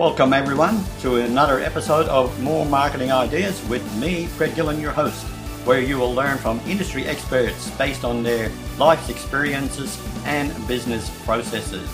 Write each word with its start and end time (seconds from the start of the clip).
Welcome, 0.00 0.32
everyone, 0.32 0.82
to 1.00 1.16
another 1.16 1.60
episode 1.60 2.06
of 2.06 2.42
More 2.42 2.64
Marketing 2.64 3.12
Ideas 3.12 3.62
with 3.68 3.84
me, 3.98 4.24
Fred 4.24 4.54
Gillen, 4.54 4.80
your 4.80 4.92
host, 4.92 5.22
where 5.66 5.82
you 5.82 5.98
will 5.98 6.14
learn 6.14 6.38
from 6.38 6.58
industry 6.60 7.04
experts 7.04 7.70
based 7.72 8.02
on 8.02 8.22
their 8.22 8.50
life's 8.78 9.10
experiences 9.10 10.02
and 10.24 10.56
business 10.66 11.10
processes. 11.26 11.86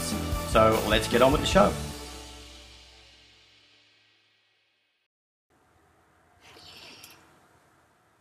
So 0.51 0.81
let's 0.87 1.09
get 1.09 1.21
on 1.21 1.33
with 1.33 1.41
the 1.41 1.49
show. 1.49 1.73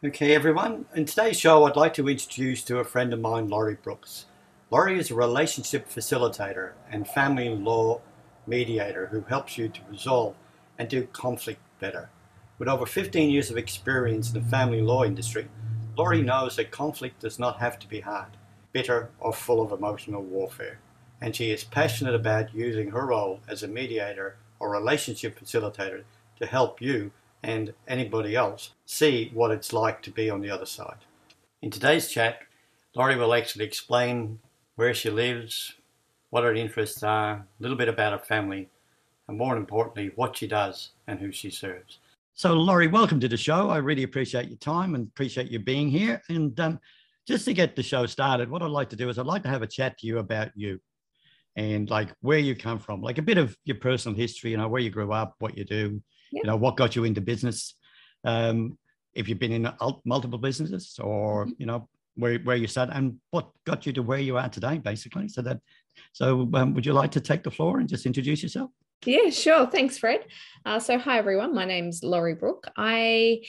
Okay, 0.03 0.33
everyone. 0.33 0.87
In 0.95 1.05
today's 1.05 1.39
show, 1.39 1.63
I'd 1.65 1.75
like 1.75 1.93
to 1.93 2.09
introduce 2.09 2.63
to 2.63 2.79
a 2.79 2.83
friend 2.83 3.13
of 3.13 3.19
mine, 3.19 3.49
Laurie 3.49 3.77
Brooks. 3.83 4.25
Laurie 4.71 4.97
is 4.97 5.11
a 5.11 5.15
relationship 5.15 5.87
facilitator 5.87 6.71
and 6.89 7.07
family 7.07 7.49
law 7.49 8.01
mediator 8.47 9.07
who 9.07 9.21
helps 9.21 9.57
you 9.57 9.69
to 9.69 9.81
resolve 9.89 10.35
and 10.77 10.89
do 10.89 11.07
conflict 11.07 11.61
better. 11.79 12.09
With 12.57 12.67
over 12.67 12.85
15 12.85 13.29
years 13.29 13.51
of 13.51 13.57
experience 13.57 14.33
in 14.33 14.41
the 14.41 14.49
family 14.49 14.81
law 14.81 15.03
industry, 15.03 15.47
Laurie 15.97 16.21
knows 16.21 16.55
that 16.55 16.71
conflict 16.71 17.19
does 17.19 17.39
not 17.39 17.59
have 17.59 17.79
to 17.79 17.87
be 17.87 18.01
hard, 18.01 18.37
bitter, 18.71 19.09
or 19.19 19.33
full 19.33 19.61
of 19.61 19.71
emotional 19.71 20.21
warfare. 20.21 20.79
And 21.21 21.35
she 21.35 21.51
is 21.51 21.63
passionate 21.63 22.15
about 22.15 22.53
using 22.53 22.91
her 22.91 23.05
role 23.05 23.39
as 23.47 23.63
a 23.63 23.67
mediator 23.67 24.37
or 24.59 24.69
relationship 24.69 25.39
facilitator 25.39 26.03
to 26.39 26.45
help 26.45 26.81
you 26.81 27.11
and 27.41 27.73
anybody 27.87 28.35
else 28.35 28.71
see 28.85 29.31
what 29.33 29.51
it's 29.51 29.71
like 29.71 30.01
to 30.01 30.11
be 30.11 30.29
on 30.29 30.41
the 30.41 30.49
other 30.49 30.65
side. 30.65 30.97
In 31.61 31.71
today's 31.71 32.09
chat, 32.09 32.39
Laurie 32.95 33.17
will 33.17 33.33
actually 33.33 33.65
explain 33.65 34.39
where 34.75 34.93
she 34.93 35.09
lives, 35.09 35.75
what 36.35 36.43
her 36.43 36.53
interests 36.53 37.01
are, 37.01 37.31
a 37.31 37.45
little 37.61 37.77
bit 37.77 37.87
about 37.87 38.11
her 38.11 38.19
family, 38.19 38.67
and 39.29 39.37
more 39.37 39.55
importantly, 39.55 40.11
what 40.17 40.35
she 40.35 40.45
does 40.45 40.91
and 41.07 41.17
who 41.17 41.31
she 41.31 41.49
serves. 41.49 41.99
So, 42.33 42.51
Laurie, 42.51 42.87
welcome 42.87 43.21
to 43.21 43.29
the 43.29 43.37
show. 43.37 43.69
I 43.69 43.77
really 43.77 44.03
appreciate 44.03 44.49
your 44.49 44.57
time 44.57 44.95
and 44.95 45.07
appreciate 45.07 45.49
you 45.49 45.59
being 45.59 45.87
here. 45.89 46.21
And 46.27 46.59
um, 46.59 46.81
just 47.25 47.45
to 47.45 47.53
get 47.53 47.77
the 47.77 47.83
show 47.83 48.05
started, 48.05 48.49
what 48.49 48.61
I'd 48.61 48.69
like 48.69 48.89
to 48.89 48.97
do 48.97 49.07
is 49.07 49.17
I'd 49.17 49.25
like 49.25 49.43
to 49.43 49.49
have 49.49 49.61
a 49.61 49.67
chat 49.67 49.97
to 49.99 50.07
you 50.07 50.17
about 50.17 50.49
you 50.55 50.81
and 51.55 51.89
like 51.89 52.13
where 52.19 52.37
you 52.37 52.53
come 52.53 52.79
from, 52.79 53.01
like 53.01 53.17
a 53.17 53.21
bit 53.21 53.37
of 53.37 53.55
your 53.63 53.77
personal 53.77 54.17
history, 54.17 54.51
you 54.51 54.57
know, 54.57 54.67
where 54.67 54.81
you 54.81 54.89
grew 54.89 55.13
up, 55.13 55.35
what 55.39 55.57
you 55.57 55.63
do, 55.63 56.01
yep. 56.33 56.43
you 56.43 56.47
know, 56.47 56.57
what 56.57 56.75
got 56.75 56.97
you 56.97 57.05
into 57.05 57.21
business. 57.21 57.75
Um, 58.25 58.77
if 59.13 59.29
you've 59.29 59.39
been 59.39 59.53
in 59.53 59.71
multiple 60.03 60.39
businesses 60.39 60.99
or, 61.01 61.45
mm-hmm. 61.45 61.53
you 61.59 61.65
know, 61.65 61.87
where, 62.15 62.39
where 62.39 62.57
you 62.57 62.67
started 62.67 62.93
and 62.97 63.19
what 63.31 63.49
got 63.65 63.85
you 63.85 63.93
to 63.93 64.03
where 64.03 64.19
you 64.19 64.37
are 64.37 64.49
today, 64.49 64.77
basically. 64.77 65.29
So 65.29 65.41
that, 65.41 65.61
so 66.13 66.49
um, 66.53 66.73
would 66.73 66.85
you 66.85 66.93
like 66.93 67.11
to 67.11 67.21
take 67.21 67.43
the 67.43 67.51
floor 67.51 67.79
and 67.79 67.89
just 67.89 68.05
introduce 68.05 68.43
yourself? 68.43 68.71
Yeah, 69.05 69.29
sure. 69.29 69.67
Thanks, 69.67 69.97
Fred. 69.97 70.25
Uh, 70.65 70.79
so, 70.79 70.97
hi 70.97 71.17
everyone. 71.17 71.53
My 71.53 71.65
name's 71.65 72.03
Laurie 72.03 72.35
Brook. 72.35 72.67
I 72.77 73.41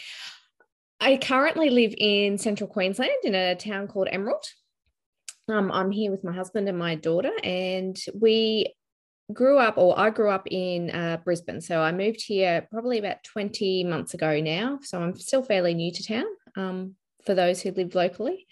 I 1.00 1.18
currently 1.18 1.70
live 1.70 1.94
in 1.96 2.38
Central 2.38 2.68
Queensland 2.68 3.12
in 3.24 3.34
a 3.34 3.54
town 3.54 3.88
called 3.88 4.08
Emerald. 4.10 4.44
Um, 5.48 5.70
I'm 5.70 5.90
here 5.90 6.10
with 6.10 6.24
my 6.24 6.32
husband 6.32 6.68
and 6.68 6.78
my 6.78 6.94
daughter, 6.94 7.30
and 7.44 7.96
we 8.14 8.74
grew 9.32 9.58
up, 9.58 9.78
or 9.78 9.98
I 9.98 10.10
grew 10.10 10.30
up 10.30 10.46
in 10.50 10.90
uh, 10.90 11.18
Brisbane. 11.24 11.60
So 11.60 11.80
I 11.80 11.92
moved 11.92 12.22
here 12.22 12.66
probably 12.70 12.98
about 12.98 13.22
20 13.24 13.84
months 13.84 14.14
ago 14.14 14.40
now. 14.40 14.80
So 14.82 15.00
I'm 15.00 15.16
still 15.16 15.42
fairly 15.42 15.74
new 15.74 15.92
to 15.92 16.02
town. 16.04 16.26
Um, 16.56 16.96
for 17.26 17.34
those 17.34 17.60
who 17.60 17.72
live 17.72 17.94
locally. 17.94 18.46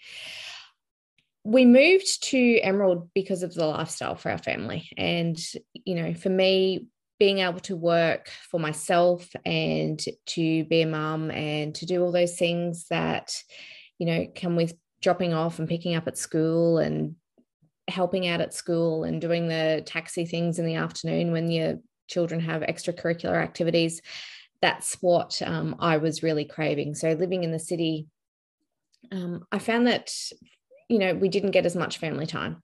We 1.45 1.63
moved 1.63 2.23
to 2.23 2.59
Emerald 2.59 3.09
because 3.13 3.43
of 3.43 3.53
the 3.53 3.65
lifestyle 3.65 4.15
for 4.15 4.31
our 4.31 4.37
family. 4.37 4.89
And, 4.97 5.39
you 5.73 5.95
know, 5.95 6.13
for 6.13 6.29
me, 6.29 6.87
being 7.19 7.39
able 7.39 7.61
to 7.61 7.77
work 7.77 8.29
for 8.49 8.59
myself 8.59 9.29
and 9.45 10.03
to 10.25 10.65
be 10.65 10.81
a 10.81 10.87
mum 10.87 11.31
and 11.31 11.73
to 11.75 11.85
do 11.85 12.03
all 12.03 12.11
those 12.11 12.35
things 12.35 12.87
that, 12.89 13.41
you 13.99 14.05
know, 14.05 14.27
come 14.35 14.57
with 14.57 14.73
dropping 15.01 15.33
off 15.33 15.59
and 15.59 15.69
picking 15.69 15.95
up 15.95 16.07
at 16.07 16.17
school 16.17 16.79
and 16.79 17.15
helping 17.87 18.27
out 18.27 18.41
at 18.41 18.53
school 18.53 19.03
and 19.03 19.21
doing 19.21 19.47
the 19.47 19.83
taxi 19.85 20.25
things 20.25 20.59
in 20.59 20.65
the 20.65 20.75
afternoon 20.75 21.31
when 21.31 21.49
your 21.49 21.79
children 22.07 22.39
have 22.39 22.63
extracurricular 22.63 23.41
activities. 23.41 24.01
That's 24.61 24.95
what 24.95 25.41
um, 25.45 25.75
I 25.79 25.97
was 25.97 26.23
really 26.23 26.45
craving. 26.45 26.95
So 26.95 27.11
living 27.11 27.43
in 27.43 27.51
the 27.51 27.59
city 27.59 28.07
um, 29.11 29.45
I 29.51 29.59
found 29.59 29.87
that, 29.87 30.13
you 30.89 30.99
know, 30.99 31.13
we 31.13 31.29
didn't 31.29 31.51
get 31.51 31.65
as 31.65 31.75
much 31.75 31.97
family 31.97 32.25
time, 32.25 32.61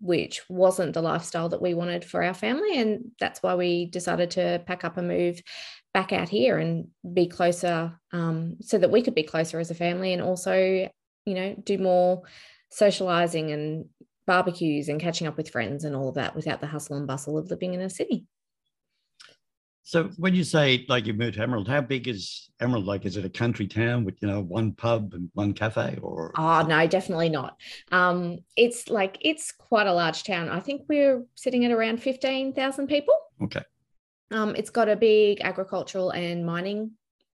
which 0.00 0.42
wasn't 0.48 0.94
the 0.94 1.02
lifestyle 1.02 1.48
that 1.48 1.62
we 1.62 1.74
wanted 1.74 2.04
for 2.04 2.22
our 2.22 2.34
family. 2.34 2.78
And 2.78 3.12
that's 3.18 3.42
why 3.42 3.54
we 3.54 3.86
decided 3.86 4.32
to 4.32 4.62
pack 4.66 4.84
up 4.84 4.96
and 4.96 5.08
move 5.08 5.40
back 5.94 6.12
out 6.12 6.28
here 6.28 6.58
and 6.58 6.88
be 7.14 7.26
closer 7.26 7.98
um, 8.12 8.56
so 8.60 8.78
that 8.78 8.90
we 8.90 9.02
could 9.02 9.14
be 9.14 9.22
closer 9.22 9.58
as 9.58 9.70
a 9.70 9.74
family 9.74 10.12
and 10.12 10.20
also, 10.20 10.54
you 10.54 11.34
know, 11.34 11.54
do 11.64 11.78
more 11.78 12.22
socializing 12.70 13.50
and 13.50 13.86
barbecues 14.26 14.88
and 14.88 15.00
catching 15.00 15.26
up 15.26 15.36
with 15.36 15.50
friends 15.50 15.84
and 15.84 15.96
all 15.96 16.08
of 16.08 16.16
that 16.16 16.34
without 16.34 16.60
the 16.60 16.66
hustle 16.66 16.96
and 16.96 17.06
bustle 17.06 17.38
of 17.38 17.50
living 17.50 17.74
in 17.74 17.80
a 17.80 17.88
city. 17.88 18.26
So 19.86 20.10
when 20.16 20.34
you 20.34 20.42
say 20.42 20.84
like 20.88 21.06
you 21.06 21.14
moved 21.14 21.34
to 21.34 21.42
Emerald, 21.42 21.68
how 21.68 21.80
big 21.80 22.08
is 22.08 22.50
Emerald? 22.58 22.86
Like, 22.86 23.06
is 23.06 23.16
it 23.16 23.24
a 23.24 23.30
country 23.30 23.68
town 23.68 24.04
with 24.04 24.16
you 24.20 24.26
know 24.26 24.40
one 24.40 24.72
pub 24.72 25.14
and 25.14 25.30
one 25.34 25.52
cafe, 25.52 25.96
or? 26.02 26.32
Oh 26.36 26.66
no, 26.66 26.88
definitely 26.88 27.28
not. 27.28 27.56
Um, 27.92 28.38
it's 28.56 28.88
like 28.88 29.16
it's 29.20 29.52
quite 29.52 29.86
a 29.86 29.92
large 29.92 30.24
town. 30.24 30.48
I 30.48 30.58
think 30.58 30.82
we're 30.88 31.24
sitting 31.36 31.64
at 31.64 31.70
around 31.70 32.02
fifteen 32.02 32.52
thousand 32.52 32.88
people. 32.88 33.14
Okay. 33.40 33.62
Um, 34.32 34.56
it's 34.56 34.70
got 34.70 34.88
a 34.88 34.96
big 34.96 35.40
agricultural 35.40 36.10
and 36.10 36.44
mining 36.44 36.90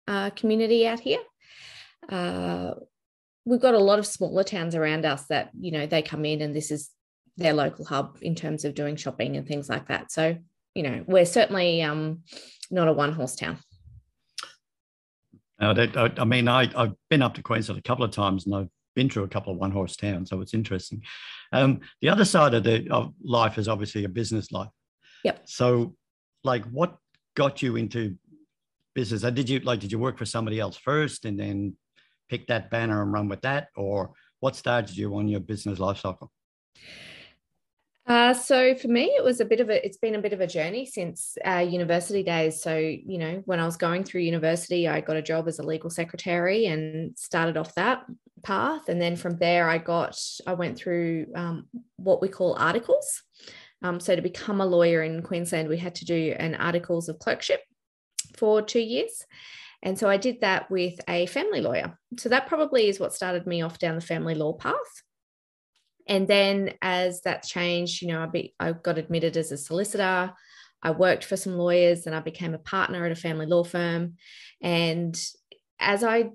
uh, 0.09 0.31
community 0.31 0.85
out 0.85 0.99
here. 0.99 1.19
Uh, 2.09 2.73
we've 3.45 3.61
got 3.61 3.75
a 3.75 3.79
lot 3.79 3.97
of 3.97 4.05
smaller 4.05 4.43
towns 4.43 4.75
around 4.75 5.05
us 5.05 5.25
that 5.27 5.51
you 5.57 5.71
know 5.71 5.85
they 5.85 6.01
come 6.01 6.25
in 6.25 6.41
and 6.41 6.53
this 6.53 6.69
is 6.69 6.89
their 7.37 7.53
local 7.53 7.85
hub 7.85 8.17
in 8.21 8.35
terms 8.35 8.65
of 8.65 8.75
doing 8.75 8.97
shopping 8.97 9.37
and 9.37 9.47
things 9.47 9.69
like 9.69 9.87
that. 9.87 10.11
So 10.11 10.35
you 10.75 10.83
know, 10.83 11.03
we're 11.07 11.25
certainly 11.25 11.81
um, 11.81 12.23
not 12.69 12.87
a 12.87 12.93
one 12.93 13.13
horse 13.13 13.35
town. 13.35 13.57
I, 15.59 16.11
I, 16.17 16.25
mean, 16.25 16.47
I, 16.47 16.65
have 16.75 16.95
been 17.09 17.21
up 17.21 17.35
to 17.35 17.43
Queensland 17.43 17.77
a 17.77 17.83
couple 17.83 18.03
of 18.03 18.11
times 18.11 18.45
and 18.47 18.55
I've 18.55 18.69
been 18.95 19.09
through 19.09 19.23
a 19.23 19.27
couple 19.27 19.53
of 19.53 19.59
one 19.59 19.71
horse 19.71 19.95
towns, 19.95 20.29
so 20.29 20.41
it's 20.41 20.53
interesting. 20.53 21.03
Um, 21.51 21.81
the 22.01 22.09
other 22.09 22.25
side 22.25 22.53
of 22.53 22.63
the 22.63 22.89
of 22.89 23.13
life 23.23 23.57
is 23.57 23.67
obviously 23.67 24.03
a 24.03 24.09
business 24.09 24.51
life. 24.51 24.69
Yep. 25.23 25.41
So, 25.45 25.95
like, 26.43 26.65
what 26.65 26.97
got 27.35 27.61
you 27.61 27.75
into 27.75 28.15
business? 28.95 29.21
Did 29.21 29.49
you 29.49 29.59
like? 29.59 29.79
Did 29.79 29.91
you 29.91 29.99
work 29.99 30.17
for 30.17 30.25
somebody 30.25 30.59
else 30.59 30.77
first 30.77 31.25
and 31.25 31.39
then 31.39 31.75
pick 32.29 32.47
that 32.47 32.71
banner 32.71 33.01
and 33.01 33.13
run 33.13 33.29
with 33.29 33.41
that, 33.41 33.67
or 33.75 34.11
what 34.39 34.55
started 34.55 34.97
you 34.97 35.15
on 35.15 35.27
your 35.27 35.41
business 35.41 35.79
life 35.79 35.99
cycle? 35.99 36.31
Uh, 38.07 38.33
so 38.33 38.73
for 38.75 38.87
me, 38.87 39.05
it 39.15 39.23
was 39.23 39.39
a 39.39 39.45
bit 39.45 39.59
of 39.59 39.69
a, 39.69 39.85
it's 39.85 39.97
been 39.97 40.15
a 40.15 40.21
bit 40.21 40.33
of 40.33 40.41
a 40.41 40.47
journey 40.47 40.85
since 40.85 41.37
uh, 41.45 41.65
university 41.67 42.23
days. 42.23 42.61
So, 42.61 42.75
you 42.77 43.17
know, 43.17 43.43
when 43.45 43.59
I 43.59 43.65
was 43.65 43.77
going 43.77 44.03
through 44.03 44.21
university, 44.21 44.87
I 44.87 45.01
got 45.01 45.17
a 45.17 45.21
job 45.21 45.47
as 45.47 45.59
a 45.59 45.63
legal 45.63 45.89
secretary 45.89 46.65
and 46.65 47.17
started 47.17 47.57
off 47.57 47.75
that 47.75 48.05
path. 48.43 48.89
And 48.89 48.99
then 48.99 49.15
from 49.15 49.37
there, 49.37 49.69
I 49.69 49.77
got, 49.77 50.19
I 50.47 50.55
went 50.55 50.77
through 50.77 51.27
um, 51.35 51.67
what 51.97 52.21
we 52.21 52.27
call 52.27 52.55
articles. 52.55 53.21
Um, 53.83 53.99
so 53.99 54.15
to 54.15 54.21
become 54.21 54.61
a 54.61 54.65
lawyer 54.65 55.03
in 55.03 55.21
Queensland, 55.21 55.69
we 55.69 55.77
had 55.77 55.95
to 55.95 56.05
do 56.05 56.35
an 56.39 56.55
articles 56.55 57.07
of 57.07 57.19
clerkship 57.19 57.61
for 58.35 58.61
two 58.61 58.79
years. 58.79 59.25
And 59.83 59.97
so 59.97 60.09
I 60.09 60.17
did 60.17 60.41
that 60.41 60.69
with 60.69 60.99
a 61.07 61.27
family 61.27 61.61
lawyer. 61.61 61.97
So 62.17 62.29
that 62.29 62.47
probably 62.47 62.87
is 62.87 62.99
what 62.99 63.13
started 63.13 63.47
me 63.47 63.61
off 63.61 63.79
down 63.79 63.95
the 63.95 64.01
family 64.01 64.35
law 64.35 64.53
path 64.53 64.75
and 66.07 66.27
then 66.27 66.73
as 66.81 67.21
that 67.21 67.43
changed, 67.43 68.01
you 68.01 68.09
know, 68.09 68.21
I, 68.21 68.25
be, 68.25 68.53
I 68.59 68.71
got 68.73 68.97
admitted 68.97 69.37
as 69.37 69.51
a 69.51 69.57
solicitor. 69.57 70.33
I 70.83 70.91
worked 70.91 71.23
for 71.23 71.37
some 71.37 71.53
lawyers 71.53 72.07
and 72.07 72.15
I 72.15 72.21
became 72.21 72.53
a 72.53 72.59
partner 72.59 73.05
at 73.05 73.11
a 73.11 73.15
family 73.15 73.45
law 73.45 73.63
firm. 73.63 74.15
And 74.61 75.19
as 75.79 76.03
I 76.03 76.31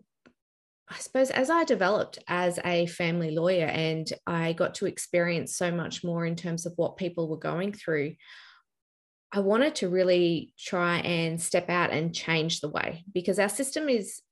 I 0.88 0.98
suppose 0.98 1.30
as 1.30 1.50
I 1.50 1.64
developed 1.64 2.20
as 2.28 2.60
a 2.64 2.86
family 2.86 3.32
lawyer 3.32 3.66
and 3.66 4.08
I 4.24 4.52
got 4.52 4.76
to 4.76 4.86
experience 4.86 5.56
so 5.56 5.72
much 5.72 6.04
more 6.04 6.24
in 6.24 6.36
terms 6.36 6.64
of 6.64 6.74
what 6.76 6.96
people 6.96 7.28
were 7.28 7.38
going 7.38 7.72
through, 7.72 8.14
I 9.32 9.40
wanted 9.40 9.74
to 9.76 9.88
really 9.88 10.54
try 10.56 10.98
and 10.98 11.42
step 11.42 11.68
out 11.70 11.90
and 11.90 12.14
change 12.14 12.60
the 12.60 12.68
way 12.68 13.04
because 13.12 13.40
our 13.40 13.48
system 13.48 13.88
is 13.88 14.22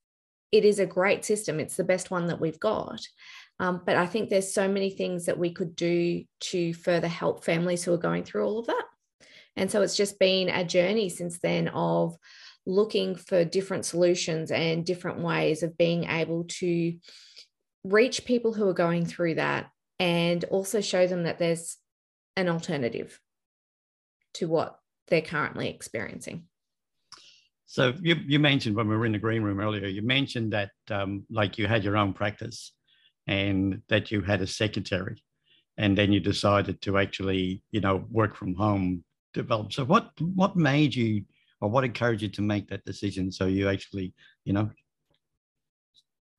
it 0.53 0.65
is 0.65 0.79
a 0.79 0.87
great 0.87 1.25
system. 1.25 1.59
It's 1.59 1.75
the 1.75 1.83
best 1.83 2.13
one 2.13 2.29
that 2.29 2.41
we've 2.41 2.61
got. 2.61 3.01
Um, 3.61 3.83
but 3.85 3.97
I 3.97 4.07
think 4.07 4.29
there's 4.29 4.53
so 4.53 4.69
many 4.69 4.91
things 4.91 5.27
that 5.27 5.39
we 5.39 5.53
could 5.53 5.77
do 5.77 6.25
to 6.41 6.75
further 6.75 7.09
help 7.09 7.45
families 7.45 7.85
who 7.85 7.93
are 7.93 7.99
going 7.99 8.25
through 8.25 8.45
all 8.45 8.59
of 8.59 8.67
that. 8.67 8.85
And 9.57 9.71
so 9.71 9.83
it's 9.83 9.97
just 9.97 10.19
been 10.19 10.49
a 10.49 10.65
journey 10.65 11.09
since 11.09 11.39
then 11.39 11.69
of 11.69 12.17
looking 12.67 13.15
for 13.15 13.45
different 13.45 13.85
solutions 13.85 14.51
and 14.51 14.85
different 14.85 15.21
ways 15.21 15.63
of 15.63 15.79
being 15.79 16.05
able 16.05 16.45
to 16.45 16.95
reach 17.85 18.25
people 18.25 18.53
who 18.53 18.69
are 18.69 18.75
going 18.75 19.07
through 19.07 19.35
that 19.35 19.71
and 20.01 20.45
also 20.45 20.81
show 20.81 21.07
them 21.07 21.25
that 21.25 21.39
there's 21.39 21.77
an 22.37 22.49
alternative 22.49 23.21
to 24.35 24.49
what 24.49 24.79
they're 25.09 25.23
currently 25.23 25.69
experiencing. 25.69 26.45
So 27.67 27.95
you, 28.01 28.17
you 28.27 28.39
mentioned 28.39 28.77
when 28.77 28.89
we 28.89 28.97
were 28.97 29.07
in 29.07 29.13
the 29.13 29.19
green 29.19 29.43
room 29.43 29.61
earlier, 29.61 29.87
you 29.87 30.03
mentioned 30.03 30.53
that 30.53 30.71
um, 30.91 31.25
like 31.31 31.59
you 31.59 31.67
had 31.67 31.85
your 31.85 31.97
own 31.97 32.13
practice 32.13 32.73
and 33.27 33.83
that 33.89 34.11
you 34.11 34.21
had 34.21 34.43
a 34.43 34.47
secretary 34.47 35.23
and 35.77 35.97
then 35.99 36.13
you 36.13 36.21
decided 36.21 36.81
to 36.83 36.99
actually, 36.99 37.63
you 37.73 37.81
know, 37.81 38.05
work 38.11 38.37
from 38.37 38.55
home, 38.55 39.05
develop. 39.33 39.73
So 39.73 39.85
what 39.85 40.11
what 40.21 40.57
made 40.57 40.95
you 40.95 41.25
or 41.61 41.69
what 41.69 41.85
encouraged 41.85 42.23
you 42.23 42.29
to 42.29 42.43
make 42.43 42.69
that 42.69 42.85
decision 42.85 43.33
so 43.33 43.47
you 43.47 43.69
actually, 43.69 44.15
you 44.45 44.53
know, 44.53 44.71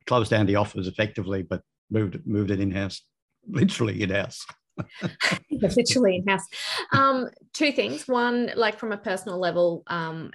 closed 0.05 0.31
down 0.31 0.45
the 0.45 0.55
office 0.55 0.87
effectively, 0.87 1.43
but 1.43 1.61
moved 1.89 2.19
moved 2.25 2.51
it 2.51 2.59
in-house, 2.59 3.01
literally 3.47 4.01
in-house? 4.01 4.45
literally 5.51 6.17
in 6.17 6.27
house. 6.27 6.45
Um, 6.91 7.29
two 7.53 7.71
things. 7.71 8.07
One, 8.07 8.51
like 8.55 8.77
from 8.77 8.91
a 8.91 8.97
personal 8.97 9.39
level, 9.39 9.83
um, 9.87 10.31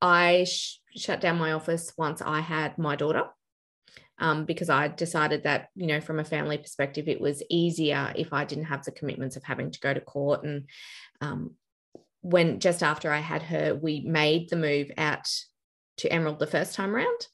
I 0.00 0.44
sh- 0.44 0.78
shut 0.96 1.20
down 1.20 1.38
my 1.38 1.52
office 1.52 1.92
once 1.96 2.22
I 2.22 2.40
had 2.40 2.78
my 2.78 2.96
daughter. 2.96 3.24
Um, 4.22 4.44
because 4.44 4.70
I 4.70 4.86
decided 4.86 5.42
that, 5.42 5.68
you 5.74 5.88
know, 5.88 6.00
from 6.00 6.20
a 6.20 6.24
family 6.24 6.56
perspective, 6.56 7.08
it 7.08 7.20
was 7.20 7.42
easier 7.50 8.12
if 8.14 8.32
I 8.32 8.44
didn't 8.44 8.66
have 8.66 8.84
the 8.84 8.92
commitments 8.92 9.34
of 9.34 9.42
having 9.42 9.72
to 9.72 9.80
go 9.80 9.92
to 9.92 10.00
court. 10.00 10.44
And 10.44 10.68
um, 11.20 11.56
when 12.20 12.60
just 12.60 12.84
after 12.84 13.10
I 13.10 13.18
had 13.18 13.42
her, 13.42 13.74
we 13.74 14.00
made 14.00 14.48
the 14.48 14.54
move 14.54 14.92
out 14.96 15.28
to 15.96 16.12
Emerald 16.12 16.38
the 16.38 16.46
first 16.46 16.76
time 16.76 16.94
around. 16.94 17.26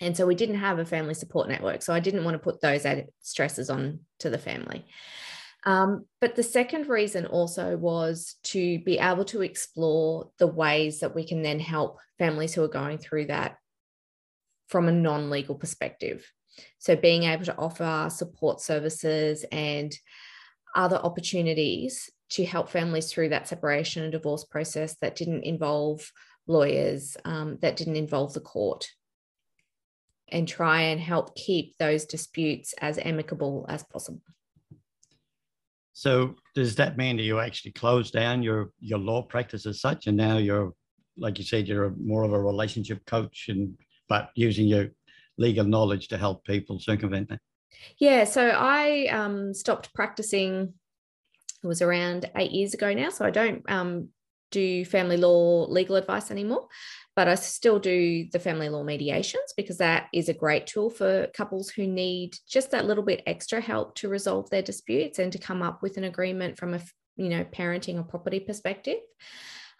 And 0.00 0.16
so 0.16 0.26
we 0.26 0.34
didn't 0.34 0.60
have 0.60 0.78
a 0.78 0.86
family 0.86 1.12
support 1.12 1.48
network. 1.48 1.82
So 1.82 1.92
I 1.92 2.00
didn't 2.00 2.24
want 2.24 2.36
to 2.36 2.38
put 2.38 2.62
those 2.62 2.86
stresses 3.20 3.68
on 3.68 4.00
to 4.20 4.30
the 4.30 4.38
family. 4.38 4.86
Um, 5.64 6.06
but 6.20 6.34
the 6.34 6.42
second 6.42 6.88
reason 6.88 7.26
also 7.26 7.76
was 7.76 8.36
to 8.44 8.78
be 8.80 8.98
able 8.98 9.26
to 9.26 9.42
explore 9.42 10.30
the 10.38 10.46
ways 10.46 11.00
that 11.00 11.14
we 11.14 11.24
can 11.24 11.42
then 11.42 11.60
help 11.60 11.98
families 12.18 12.54
who 12.54 12.64
are 12.64 12.68
going 12.80 12.98
through 12.98 13.26
that 13.26 13.58
from 14.72 14.88
a 14.88 14.92
non 14.92 15.30
legal 15.30 15.54
perspective. 15.54 16.26
So, 16.78 16.96
being 16.96 17.24
able 17.24 17.44
to 17.44 17.56
offer 17.56 18.08
support 18.10 18.60
services 18.60 19.44
and 19.52 19.96
other 20.74 20.96
opportunities 20.96 22.10
to 22.30 22.46
help 22.46 22.70
families 22.70 23.12
through 23.12 23.28
that 23.28 23.46
separation 23.46 24.02
and 24.02 24.10
divorce 24.10 24.44
process 24.44 24.96
that 25.02 25.14
didn't 25.14 25.44
involve 25.44 26.10
lawyers, 26.46 27.16
um, 27.26 27.58
that 27.60 27.76
didn't 27.76 27.96
involve 27.96 28.32
the 28.32 28.40
court, 28.40 28.88
and 30.28 30.48
try 30.48 30.80
and 30.80 30.98
help 31.00 31.36
keep 31.36 31.76
those 31.76 32.06
disputes 32.06 32.74
as 32.78 32.98
amicable 32.98 33.66
as 33.68 33.82
possible. 33.84 34.22
So 35.92 36.36
does 36.54 36.74
that 36.76 36.96
mean 36.96 37.18
that 37.18 37.22
you 37.22 37.38
actually 37.38 37.72
closed 37.72 38.14
down 38.14 38.42
your 38.42 38.70
your 38.80 38.98
law 38.98 39.22
practice 39.22 39.66
as 39.66 39.82
such, 39.82 40.06
and 40.06 40.16
now 40.16 40.38
you're, 40.38 40.72
like 41.18 41.38
you 41.38 41.44
said, 41.44 41.68
you're 41.68 41.94
more 42.02 42.22
of 42.22 42.32
a 42.32 42.42
relationship 42.42 43.04
coach, 43.04 43.46
and 43.48 43.76
but 44.12 44.28
using 44.34 44.66
your 44.66 44.88
legal 45.38 45.64
knowledge 45.64 46.08
to 46.08 46.18
help 46.18 46.44
people 46.44 46.78
circumvent 46.78 47.30
that? 47.30 47.40
Yeah. 47.98 48.24
So 48.24 48.46
I 48.46 49.06
um, 49.06 49.54
stopped 49.54 49.94
practicing. 49.94 50.74
It 51.64 51.66
was 51.66 51.80
around 51.80 52.30
eight 52.36 52.50
years 52.50 52.74
ago 52.74 52.92
now. 52.92 53.08
So 53.08 53.24
I 53.24 53.30
don't 53.30 53.62
um, 53.70 54.08
do 54.50 54.84
family 54.84 55.16
law 55.16 55.64
legal 55.66 55.96
advice 55.96 56.30
anymore 56.30 56.68
but 57.14 57.28
I 57.28 57.34
still 57.34 57.78
do 57.78 58.26
the 58.32 58.38
family 58.38 58.68
law 58.68 58.82
mediations 58.82 59.52
because 59.56 59.78
that 59.78 60.08
is 60.14 60.28
a 60.28 60.34
great 60.34 60.66
tool 60.66 60.88
for 60.88 61.28
couples 61.34 61.68
who 61.68 61.86
need 61.86 62.34
just 62.48 62.70
that 62.70 62.86
little 62.86 63.04
bit 63.04 63.22
extra 63.26 63.60
help 63.60 63.94
to 63.96 64.08
resolve 64.08 64.48
their 64.48 64.62
disputes 64.62 65.18
and 65.18 65.30
to 65.32 65.38
come 65.38 65.62
up 65.62 65.82
with 65.82 65.98
an 65.98 66.04
agreement 66.04 66.58
from 66.58 66.74
a 66.74 66.80
you 67.16 67.28
know 67.28 67.44
parenting 67.44 67.98
or 67.98 68.02
property 68.02 68.40
perspective. 68.40 68.98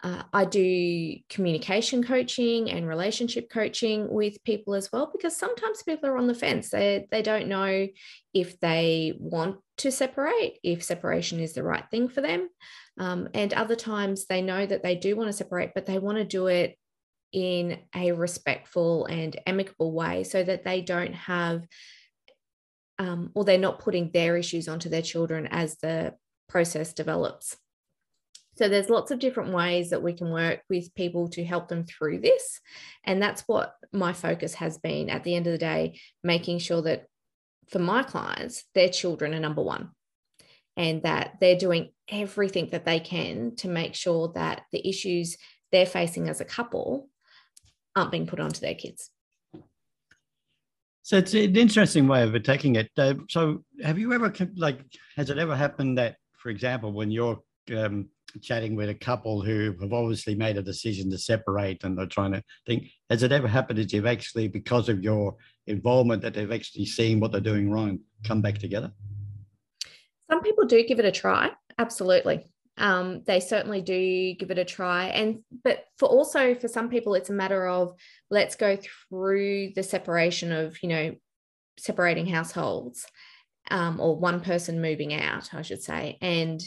Uh, 0.03 0.21
I 0.33 0.43
do 0.43 1.15
communication 1.29 2.03
coaching 2.03 2.69
and 2.69 2.85
relationship 2.85 3.49
coaching 3.49 4.09
with 4.11 4.43
people 4.43 4.73
as 4.75 4.91
well 4.91 5.09
because 5.09 5.37
sometimes 5.37 5.81
people 5.81 6.09
are 6.09 6.17
on 6.17 6.27
the 6.27 6.35
fence. 6.35 6.69
They, 6.71 7.07
they 7.09 7.21
don't 7.21 7.47
know 7.47 7.87
if 8.33 8.59
they 8.59 9.13
want 9.17 9.59
to 9.77 9.91
separate, 9.91 10.59
if 10.61 10.83
separation 10.83 11.39
is 11.39 11.53
the 11.53 11.63
right 11.63 11.85
thing 11.89 12.09
for 12.09 12.19
them. 12.19 12.49
Um, 12.99 13.29
and 13.33 13.53
other 13.53 13.77
times 13.77 14.25
they 14.25 14.41
know 14.41 14.65
that 14.65 14.83
they 14.83 14.95
do 14.95 15.15
want 15.15 15.29
to 15.29 15.33
separate, 15.33 15.71
but 15.73 15.85
they 15.85 15.99
want 15.99 16.17
to 16.17 16.25
do 16.25 16.47
it 16.47 16.77
in 17.31 17.79
a 17.95 18.11
respectful 18.11 19.05
and 19.05 19.39
amicable 19.47 19.93
way 19.93 20.25
so 20.25 20.43
that 20.43 20.65
they 20.65 20.81
don't 20.81 21.15
have 21.15 21.65
um, 22.99 23.31
or 23.33 23.43
they're 23.43 23.57
not 23.57 23.79
putting 23.79 24.11
their 24.11 24.37
issues 24.37 24.67
onto 24.67 24.89
their 24.89 25.01
children 25.01 25.47
as 25.49 25.77
the 25.77 26.13
process 26.47 26.93
develops. 26.93 27.57
So 28.55 28.69
there's 28.69 28.89
lots 28.89 29.11
of 29.11 29.19
different 29.19 29.53
ways 29.53 29.89
that 29.89 30.03
we 30.03 30.13
can 30.13 30.29
work 30.29 30.61
with 30.69 30.93
people 30.95 31.27
to 31.29 31.43
help 31.43 31.67
them 31.67 31.85
through 31.85 32.19
this. 32.19 32.59
And 33.03 33.21
that's 33.21 33.41
what 33.47 33.73
my 33.91 34.13
focus 34.13 34.55
has 34.55 34.77
been 34.77 35.09
at 35.09 35.23
the 35.23 35.35
end 35.35 35.47
of 35.47 35.53
the 35.53 35.57
day, 35.57 35.99
making 36.23 36.59
sure 36.59 36.81
that 36.83 37.07
for 37.69 37.79
my 37.79 38.03
clients, 38.03 38.65
their 38.75 38.89
children 38.89 39.33
are 39.33 39.39
number 39.39 39.63
one 39.63 39.89
and 40.75 41.01
that 41.03 41.35
they're 41.39 41.57
doing 41.57 41.89
everything 42.09 42.69
that 42.71 42.85
they 42.85 42.99
can 42.99 43.55
to 43.55 43.67
make 43.67 43.95
sure 43.95 44.31
that 44.35 44.63
the 44.71 44.87
issues 44.87 45.37
they're 45.71 45.85
facing 45.85 46.29
as 46.29 46.41
a 46.41 46.45
couple 46.45 47.09
aren't 47.95 48.11
being 48.11 48.27
put 48.27 48.39
onto 48.39 48.59
their 48.59 48.75
kids. 48.75 49.09
So 51.03 51.17
it's 51.17 51.33
an 51.33 51.55
interesting 51.55 52.07
way 52.07 52.23
of 52.23 52.33
attacking 52.33 52.75
it. 52.75 52.89
Uh, 52.97 53.15
so 53.29 53.63
have 53.83 53.99
you 53.99 54.13
ever 54.13 54.33
like 54.55 54.79
has 55.17 55.29
it 55.29 55.37
ever 55.37 55.55
happened 55.55 55.97
that, 55.97 56.15
for 56.37 56.49
example, 56.49 56.93
when 56.93 57.11
you're 57.11 57.39
um, 57.75 58.07
chatting 58.41 58.75
with 58.75 58.89
a 58.89 58.95
couple 58.95 59.41
who 59.41 59.75
have 59.81 59.93
obviously 59.93 60.35
made 60.35 60.57
a 60.57 60.61
decision 60.61 61.09
to 61.11 61.17
separate 61.17 61.83
and 61.83 61.97
they're 61.97 62.05
trying 62.05 62.33
to 62.33 62.43
think, 62.65 62.87
has 63.09 63.23
it 63.23 63.31
ever 63.31 63.47
happened 63.47 63.79
that 63.79 63.93
you've 63.93 64.05
actually, 64.05 64.47
because 64.47 64.89
of 64.89 65.03
your 65.03 65.35
involvement, 65.67 66.21
that 66.21 66.33
they've 66.33 66.51
actually 66.51 66.85
seen 66.85 67.19
what 67.19 67.31
they're 67.31 67.41
doing 67.41 67.69
wrong, 67.69 67.99
come 68.23 68.41
back 68.41 68.57
together? 68.57 68.91
Some 70.29 70.41
people 70.41 70.65
do 70.65 70.83
give 70.85 70.99
it 70.99 71.05
a 71.05 71.11
try. 71.11 71.51
Absolutely 71.77 72.45
um, 72.77 73.21
they 73.25 73.39
certainly 73.39 73.81
do 73.81 74.33
give 74.33 74.51
it 74.51 74.57
a 74.57 74.65
try 74.65 75.05
and 75.07 75.39
but 75.63 75.85
for 75.97 76.07
also 76.09 76.55
for 76.55 76.67
some 76.67 76.89
people 76.89 77.13
it's 77.13 77.29
a 77.29 77.33
matter 77.33 77.67
of 77.67 77.95
let's 78.31 78.55
go 78.55 78.77
through 79.09 79.71
the 79.75 79.83
separation 79.83 80.51
of 80.51 80.81
you 80.81 80.89
know 80.89 81.15
separating 81.77 82.25
households 82.25 83.05
um, 83.69 83.99
or 83.99 84.17
one 84.17 84.41
person 84.41 84.81
moving 84.81 85.13
out 85.13 85.53
i 85.53 85.61
should 85.61 85.81
say 85.81 86.17
and 86.21 86.63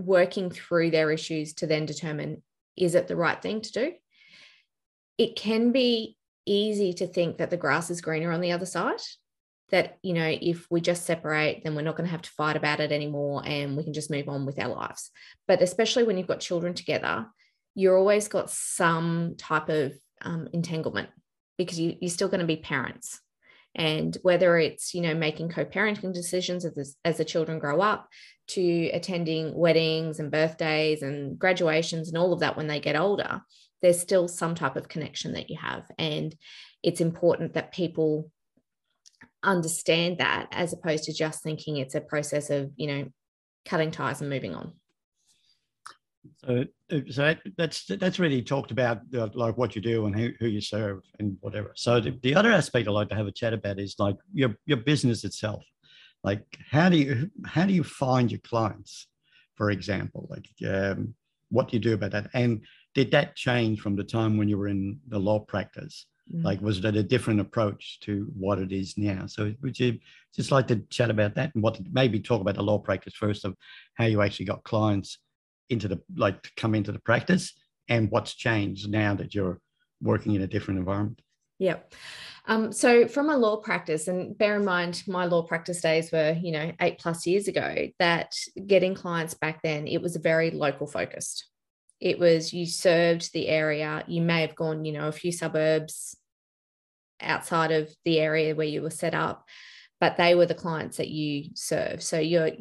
working 0.00 0.50
through 0.50 0.90
their 0.90 1.10
issues 1.10 1.54
to 1.54 1.66
then 1.66 1.86
determine 1.86 2.42
is 2.76 2.94
it 2.94 3.08
the 3.08 3.16
right 3.16 3.40
thing 3.40 3.60
to 3.60 3.72
do? 3.72 3.92
It 5.18 5.36
can 5.36 5.72
be 5.72 6.16
easy 6.46 6.94
to 6.94 7.06
think 7.06 7.38
that 7.38 7.50
the 7.50 7.56
grass 7.56 7.90
is 7.90 8.00
greener 8.00 8.32
on 8.32 8.40
the 8.40 8.52
other 8.52 8.66
side 8.66 9.00
that 9.70 9.98
you 10.02 10.12
know 10.12 10.36
if 10.40 10.66
we 10.68 10.80
just 10.80 11.04
separate 11.04 11.62
then 11.62 11.76
we're 11.76 11.82
not 11.82 11.96
going 11.96 12.06
to 12.06 12.10
have 12.10 12.22
to 12.22 12.30
fight 12.30 12.56
about 12.56 12.80
it 12.80 12.90
anymore 12.90 13.40
and 13.44 13.76
we 13.76 13.84
can 13.84 13.92
just 13.92 14.10
move 14.10 14.28
on 14.28 14.46
with 14.46 14.58
our 14.58 14.68
lives. 14.68 15.10
But 15.46 15.62
especially 15.62 16.04
when 16.04 16.18
you've 16.18 16.26
got 16.26 16.40
children 16.40 16.74
together 16.74 17.26
you're 17.74 17.96
always 17.96 18.28
got 18.28 18.50
some 18.50 19.34
type 19.38 19.68
of 19.68 19.92
um, 20.22 20.48
entanglement 20.52 21.08
because 21.56 21.78
you, 21.78 21.96
you're 22.00 22.10
still 22.10 22.28
going 22.28 22.40
to 22.40 22.46
be 22.46 22.56
parents 22.56 23.20
and 23.74 24.16
whether 24.22 24.58
it's 24.58 24.94
you 24.94 25.00
know 25.00 25.14
making 25.14 25.48
co-parenting 25.48 26.12
decisions 26.12 26.64
as, 26.64 26.96
as 27.04 27.16
the 27.18 27.24
children 27.24 27.58
grow 27.58 27.80
up 27.80 28.08
to 28.48 28.90
attending 28.92 29.54
weddings 29.54 30.18
and 30.18 30.30
birthdays 30.30 31.02
and 31.02 31.38
graduations 31.38 32.08
and 32.08 32.18
all 32.18 32.32
of 32.32 32.40
that 32.40 32.56
when 32.56 32.66
they 32.66 32.80
get 32.80 32.96
older 32.96 33.42
there's 33.82 34.00
still 34.00 34.28
some 34.28 34.54
type 34.54 34.76
of 34.76 34.88
connection 34.88 35.32
that 35.32 35.50
you 35.50 35.56
have. 35.56 35.84
And 35.98 36.34
it's 36.82 37.00
important 37.00 37.54
that 37.54 37.72
people 37.72 38.30
understand 39.42 40.18
that 40.18 40.48
as 40.52 40.72
opposed 40.72 41.04
to 41.04 41.12
just 41.12 41.42
thinking 41.42 41.76
it's 41.78 41.94
a 41.94 42.00
process 42.00 42.50
of 42.50 42.70
you 42.76 42.86
know 42.86 43.06
cutting 43.64 43.90
ties 43.90 44.20
and 44.20 44.28
moving 44.28 44.54
on 44.54 44.72
so 46.44 46.64
so 47.10 47.34
that's 47.56 47.86
that's 47.86 48.18
really 48.18 48.42
talked 48.42 48.70
about 48.70 49.00
uh, 49.14 49.28
like 49.34 49.56
what 49.56 49.74
you 49.74 49.82
do 49.82 50.06
and 50.06 50.14
who, 50.14 50.30
who 50.38 50.46
you 50.46 50.60
serve 50.60 51.00
and 51.18 51.36
whatever. 51.40 51.72
So 51.76 52.00
the, 52.00 52.18
the 52.22 52.34
other 52.34 52.50
aspect 52.50 52.88
i'd 52.88 52.92
like 52.92 53.08
to 53.08 53.14
have 53.14 53.26
a 53.26 53.32
chat 53.32 53.52
about 53.52 53.78
is 53.78 53.96
like 53.98 54.16
your 54.32 54.56
your 54.66 54.78
business 54.78 55.24
itself. 55.24 55.64
Like 56.22 56.44
how 56.70 56.88
do 56.88 56.96
you 56.96 57.30
how 57.46 57.64
do 57.64 57.72
you 57.72 57.84
find 57.84 58.30
your 58.30 58.40
clients 58.40 59.08
for 59.56 59.70
example? 59.70 60.28
Like 60.30 60.48
um, 60.68 61.14
what 61.50 61.68
do 61.68 61.76
you 61.76 61.82
do 61.82 61.94
about 61.94 62.12
that? 62.12 62.30
And 62.34 62.62
did 62.94 63.10
that 63.12 63.36
change 63.36 63.80
from 63.80 63.96
the 63.96 64.04
time 64.04 64.36
when 64.36 64.48
you 64.48 64.58
were 64.58 64.68
in 64.68 64.98
the 65.08 65.18
law 65.18 65.38
practice? 65.38 66.06
Mm. 66.32 66.44
Like, 66.44 66.60
was 66.60 66.84
it 66.84 66.96
a 66.96 67.02
different 67.02 67.40
approach 67.40 67.98
to 68.00 68.30
what 68.36 68.58
it 68.58 68.72
is 68.72 68.96
now? 68.96 69.26
So, 69.26 69.52
would 69.62 69.78
you 69.78 69.98
just 70.34 70.52
like 70.52 70.68
to 70.68 70.76
chat 70.90 71.10
about 71.10 71.34
that 71.34 71.54
and 71.54 71.62
what 71.62 71.80
maybe 71.92 72.20
talk 72.20 72.40
about 72.40 72.54
the 72.54 72.62
law 72.62 72.78
practice 72.78 73.14
first 73.14 73.44
of 73.44 73.56
how 73.94 74.06
you 74.06 74.22
actually 74.22 74.46
got 74.46 74.62
clients 74.64 75.18
into 75.70 75.88
the 75.88 76.00
like 76.16 76.42
to 76.42 76.50
come 76.56 76.74
into 76.74 76.92
the 76.92 76.98
practice 76.98 77.54
and 77.88 78.10
what's 78.10 78.34
changed 78.34 78.90
now 78.90 79.14
that 79.14 79.34
you're 79.34 79.60
working 80.02 80.34
in 80.34 80.42
a 80.42 80.46
different 80.46 80.78
environment? 80.78 81.20
Yeah. 81.58 81.76
Um, 82.46 82.72
so 82.72 83.06
from 83.06 83.28
a 83.28 83.36
law 83.36 83.58
practice, 83.58 84.08
and 84.08 84.36
bear 84.36 84.56
in 84.56 84.64
mind, 84.64 85.02
my 85.06 85.26
law 85.26 85.42
practice 85.42 85.80
days 85.82 86.10
were, 86.10 86.36
you 86.40 86.52
know, 86.52 86.72
eight 86.80 86.98
plus 86.98 87.26
years 87.26 87.48
ago, 87.48 87.88
that 87.98 88.34
getting 88.66 88.94
clients 88.94 89.34
back 89.34 89.62
then, 89.62 89.86
it 89.86 90.00
was 90.00 90.16
very 90.16 90.50
local 90.50 90.86
focused. 90.86 91.46
It 92.00 92.18
was 92.18 92.54
you 92.54 92.64
served 92.64 93.32
the 93.32 93.48
area. 93.48 94.04
You 94.08 94.22
may 94.22 94.40
have 94.40 94.56
gone, 94.56 94.86
you 94.86 94.92
know, 94.92 95.08
a 95.08 95.12
few 95.12 95.32
suburbs 95.32 96.16
outside 97.20 97.72
of 97.72 97.94
the 98.06 98.18
area 98.18 98.54
where 98.54 98.66
you 98.66 98.80
were 98.80 98.90
set 98.90 99.14
up, 99.14 99.46
but 100.00 100.16
they 100.16 100.34
were 100.34 100.46
the 100.46 100.54
clients 100.54 100.96
that 100.96 101.10
you 101.10 101.50
serve. 101.54 102.02
So 102.02 102.18
you're 102.18 102.52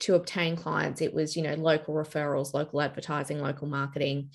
to 0.00 0.14
obtain 0.14 0.56
clients, 0.56 1.00
it 1.00 1.14
was, 1.14 1.36
you 1.36 1.42
know, 1.42 1.54
local 1.54 1.94
referrals, 1.94 2.54
local 2.54 2.80
advertising, 2.80 3.40
local 3.40 3.66
marketing. 3.66 4.30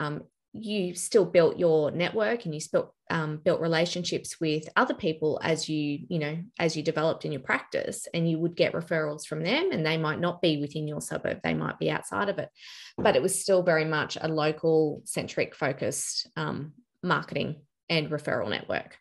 Um, 0.00 0.22
you 0.54 0.94
still 0.94 1.24
built 1.24 1.58
your 1.58 1.90
network 1.90 2.44
and 2.44 2.54
you 2.54 2.60
built 2.70 2.92
um, 3.10 3.38
built 3.38 3.60
relationships 3.60 4.38
with 4.40 4.68
other 4.76 4.94
people 4.94 5.40
as 5.42 5.68
you 5.68 6.00
you 6.08 6.18
know 6.18 6.38
as 6.58 6.76
you 6.76 6.82
developed 6.82 7.24
in 7.24 7.32
your 7.32 7.40
practice 7.40 8.06
and 8.12 8.30
you 8.30 8.38
would 8.38 8.54
get 8.54 8.74
referrals 8.74 9.26
from 9.26 9.42
them 9.42 9.70
and 9.72 9.84
they 9.84 9.96
might 9.96 10.20
not 10.20 10.42
be 10.42 10.60
within 10.60 10.86
your 10.86 11.00
suburb 11.00 11.40
they 11.42 11.54
might 11.54 11.78
be 11.78 11.90
outside 11.90 12.28
of 12.28 12.38
it 12.38 12.50
but 12.98 13.16
it 13.16 13.22
was 13.22 13.40
still 13.40 13.62
very 13.62 13.84
much 13.84 14.18
a 14.20 14.28
local 14.28 15.02
centric 15.04 15.54
focused 15.54 16.28
um, 16.36 16.72
marketing 17.02 17.56
and 17.88 18.10
referral 18.10 18.50
network 18.50 18.98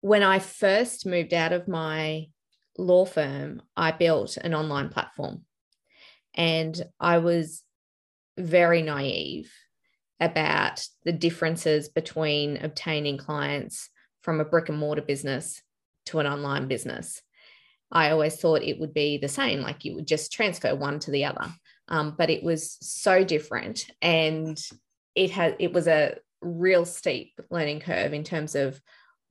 when 0.00 0.22
i 0.22 0.38
first 0.38 1.06
moved 1.06 1.32
out 1.32 1.52
of 1.52 1.68
my 1.68 2.26
law 2.78 3.04
firm 3.04 3.62
i 3.76 3.90
built 3.90 4.36
an 4.36 4.54
online 4.54 4.88
platform 4.88 5.42
and 6.34 6.82
i 7.00 7.18
was 7.18 7.62
very 8.38 8.82
naive 8.82 9.50
about 10.20 10.86
the 11.04 11.12
differences 11.12 11.88
between 11.88 12.56
obtaining 12.58 13.18
clients 13.18 13.90
from 14.22 14.40
a 14.40 14.44
brick 14.44 14.68
and 14.68 14.78
mortar 14.78 15.02
business 15.02 15.62
to 16.06 16.18
an 16.18 16.26
online 16.26 16.68
business. 16.68 17.22
I 17.92 18.10
always 18.10 18.36
thought 18.36 18.62
it 18.62 18.80
would 18.80 18.94
be 18.94 19.18
the 19.18 19.28
same, 19.28 19.60
like 19.60 19.84
you 19.84 19.94
would 19.94 20.06
just 20.06 20.32
transfer 20.32 20.74
one 20.74 20.98
to 21.00 21.10
the 21.10 21.26
other. 21.26 21.52
Um, 21.88 22.14
but 22.18 22.30
it 22.30 22.42
was 22.42 22.76
so 22.80 23.22
different, 23.22 23.86
and 24.02 24.60
it 25.14 25.30
had 25.30 25.54
it 25.60 25.72
was 25.72 25.86
a 25.86 26.16
real 26.42 26.84
steep 26.84 27.38
learning 27.48 27.80
curve 27.80 28.12
in 28.12 28.24
terms 28.24 28.56
of 28.56 28.80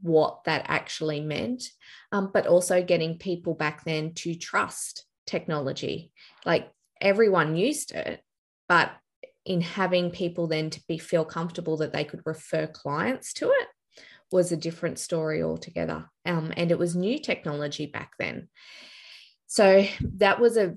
what 0.02 0.44
that 0.46 0.66
actually 0.68 1.22
meant, 1.22 1.64
um, 2.12 2.32
but 2.34 2.48
also 2.48 2.84
getting 2.84 3.18
people 3.18 3.54
back 3.54 3.84
then 3.84 4.14
to 4.14 4.36
trust 4.36 5.06
technology. 5.26 6.12
Like 6.46 6.70
everyone 7.02 7.56
used 7.56 7.92
it, 7.92 8.22
but 8.68 8.92
in 9.46 9.62
having 9.62 10.10
people 10.12 10.48
then 10.48 10.70
to 10.72 10.82
be 10.88 10.98
feel 10.98 11.26
comfortable 11.26 11.78
that 11.78 11.94
they 11.94 12.04
could 12.04 12.22
refer 12.26 12.68
clients 12.68 13.34
to 13.34 13.50
it 13.50 13.68
was 14.32 14.52
a 14.52 14.58
different 14.58 15.00
story 15.00 15.44
altogether. 15.44 16.10
Um, 16.26 16.52
and 16.58 16.72
it 16.72 16.80
was 16.80 16.96
new 16.96 17.20
technology 17.20 17.86
back 17.86 18.14
then. 18.20 18.50
So 19.48 19.86
that 20.18 20.40
was 20.40 20.58
a, 20.58 20.76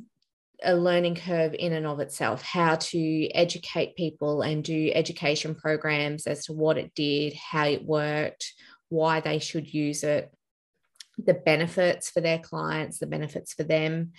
a 0.62 0.74
learning 0.74 1.16
curve 1.16 1.54
in 1.58 1.72
and 1.72 1.86
of 1.86 2.00
itself, 2.00 2.42
how 2.42 2.76
to 2.76 3.28
educate 3.28 3.96
people 3.96 4.42
and 4.42 4.62
do 4.62 4.92
education 4.94 5.54
programs 5.54 6.26
as 6.26 6.44
to 6.46 6.52
what 6.52 6.76
it 6.76 6.94
did, 6.94 7.34
how 7.34 7.66
it 7.66 7.84
worked, 7.84 8.52
why 8.88 9.20
they 9.20 9.38
should 9.38 9.72
use 9.72 10.04
it, 10.04 10.32
the 11.18 11.34
benefits 11.34 12.10
for 12.10 12.20
their 12.20 12.38
clients, 12.38 12.98
the 12.98 13.06
benefits 13.06 13.54
for 13.54 13.64
them. 13.64 14.12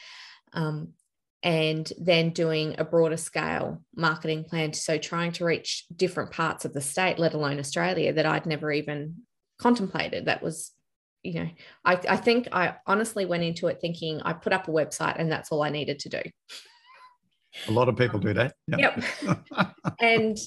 Um, 0.53 0.93
and 1.41 1.91
then 1.97 2.31
doing 2.31 2.75
a 2.77 2.83
broader 2.83 3.15
scale 3.15 3.81
marketing 3.95 4.43
plan. 4.43 4.73
So 4.73 4.97
trying 4.97 5.31
to 5.33 5.45
reach 5.45 5.85
different 5.95 6.31
parts 6.31 6.65
of 6.65 6.73
the 6.73 6.81
state, 6.81 7.17
let 7.17 7.33
alone 7.33 7.59
Australia, 7.59 8.11
that 8.11 8.25
I'd 8.25 8.45
never 8.45 8.71
even 8.71 9.21
contemplated. 9.57 10.25
That 10.25 10.43
was, 10.43 10.73
you 11.23 11.35
know, 11.35 11.49
I, 11.85 11.93
I 12.09 12.17
think 12.17 12.49
I 12.51 12.75
honestly 12.85 13.25
went 13.25 13.43
into 13.43 13.67
it 13.67 13.79
thinking 13.79 14.21
I 14.21 14.33
put 14.33 14.51
up 14.51 14.67
a 14.67 14.71
website 14.71 15.15
and 15.17 15.31
that's 15.31 15.51
all 15.51 15.63
I 15.63 15.69
needed 15.69 15.99
to 15.99 16.09
do. 16.09 16.21
A 17.67 17.71
lot 17.71 17.89
of 17.89 17.95
people 17.95 18.19
do 18.19 18.33
that. 18.33 18.53
Yep. 18.67 19.03
yep. 19.23 19.45
and 19.99 20.37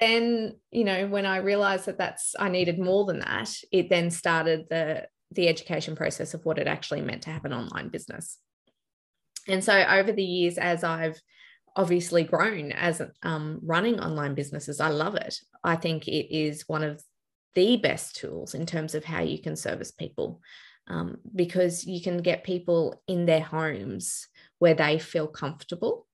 then, 0.00 0.56
you 0.70 0.84
know, 0.84 1.06
when 1.08 1.26
I 1.26 1.38
realized 1.38 1.86
that 1.86 1.98
that's 1.98 2.34
I 2.38 2.48
needed 2.48 2.78
more 2.78 3.04
than 3.04 3.20
that, 3.20 3.52
it 3.72 3.88
then 3.88 4.10
started 4.10 4.66
the 4.70 5.08
the 5.30 5.48
education 5.48 5.96
process 5.96 6.32
of 6.32 6.44
what 6.44 6.58
it 6.58 6.68
actually 6.68 7.00
meant 7.00 7.22
to 7.22 7.30
have 7.30 7.44
an 7.44 7.52
online 7.52 7.88
business. 7.88 8.38
And 9.48 9.64
so 9.64 9.74
over 9.82 10.12
the 10.12 10.24
years, 10.24 10.58
as 10.58 10.84
I've 10.84 11.20
obviously 11.76 12.22
grown 12.22 12.70
as 12.72 13.02
um, 13.22 13.58
running 13.62 14.00
online 14.00 14.34
businesses, 14.34 14.80
I 14.80 14.88
love 14.88 15.16
it. 15.16 15.36
I 15.64 15.76
think 15.76 16.06
it 16.06 16.34
is 16.34 16.68
one 16.68 16.84
of 16.84 17.02
the 17.54 17.76
best 17.76 18.16
tools 18.16 18.54
in 18.54 18.64
terms 18.64 18.94
of 18.94 19.04
how 19.04 19.22
you 19.22 19.38
can 19.40 19.56
service 19.56 19.90
people 19.90 20.40
um, 20.86 21.18
because 21.34 21.84
you 21.84 22.00
can 22.00 22.18
get 22.18 22.44
people 22.44 23.02
in 23.08 23.26
their 23.26 23.40
homes 23.40 24.28
where 24.58 24.74
they 24.74 24.98
feel 24.98 25.26
comfortable 25.26 26.06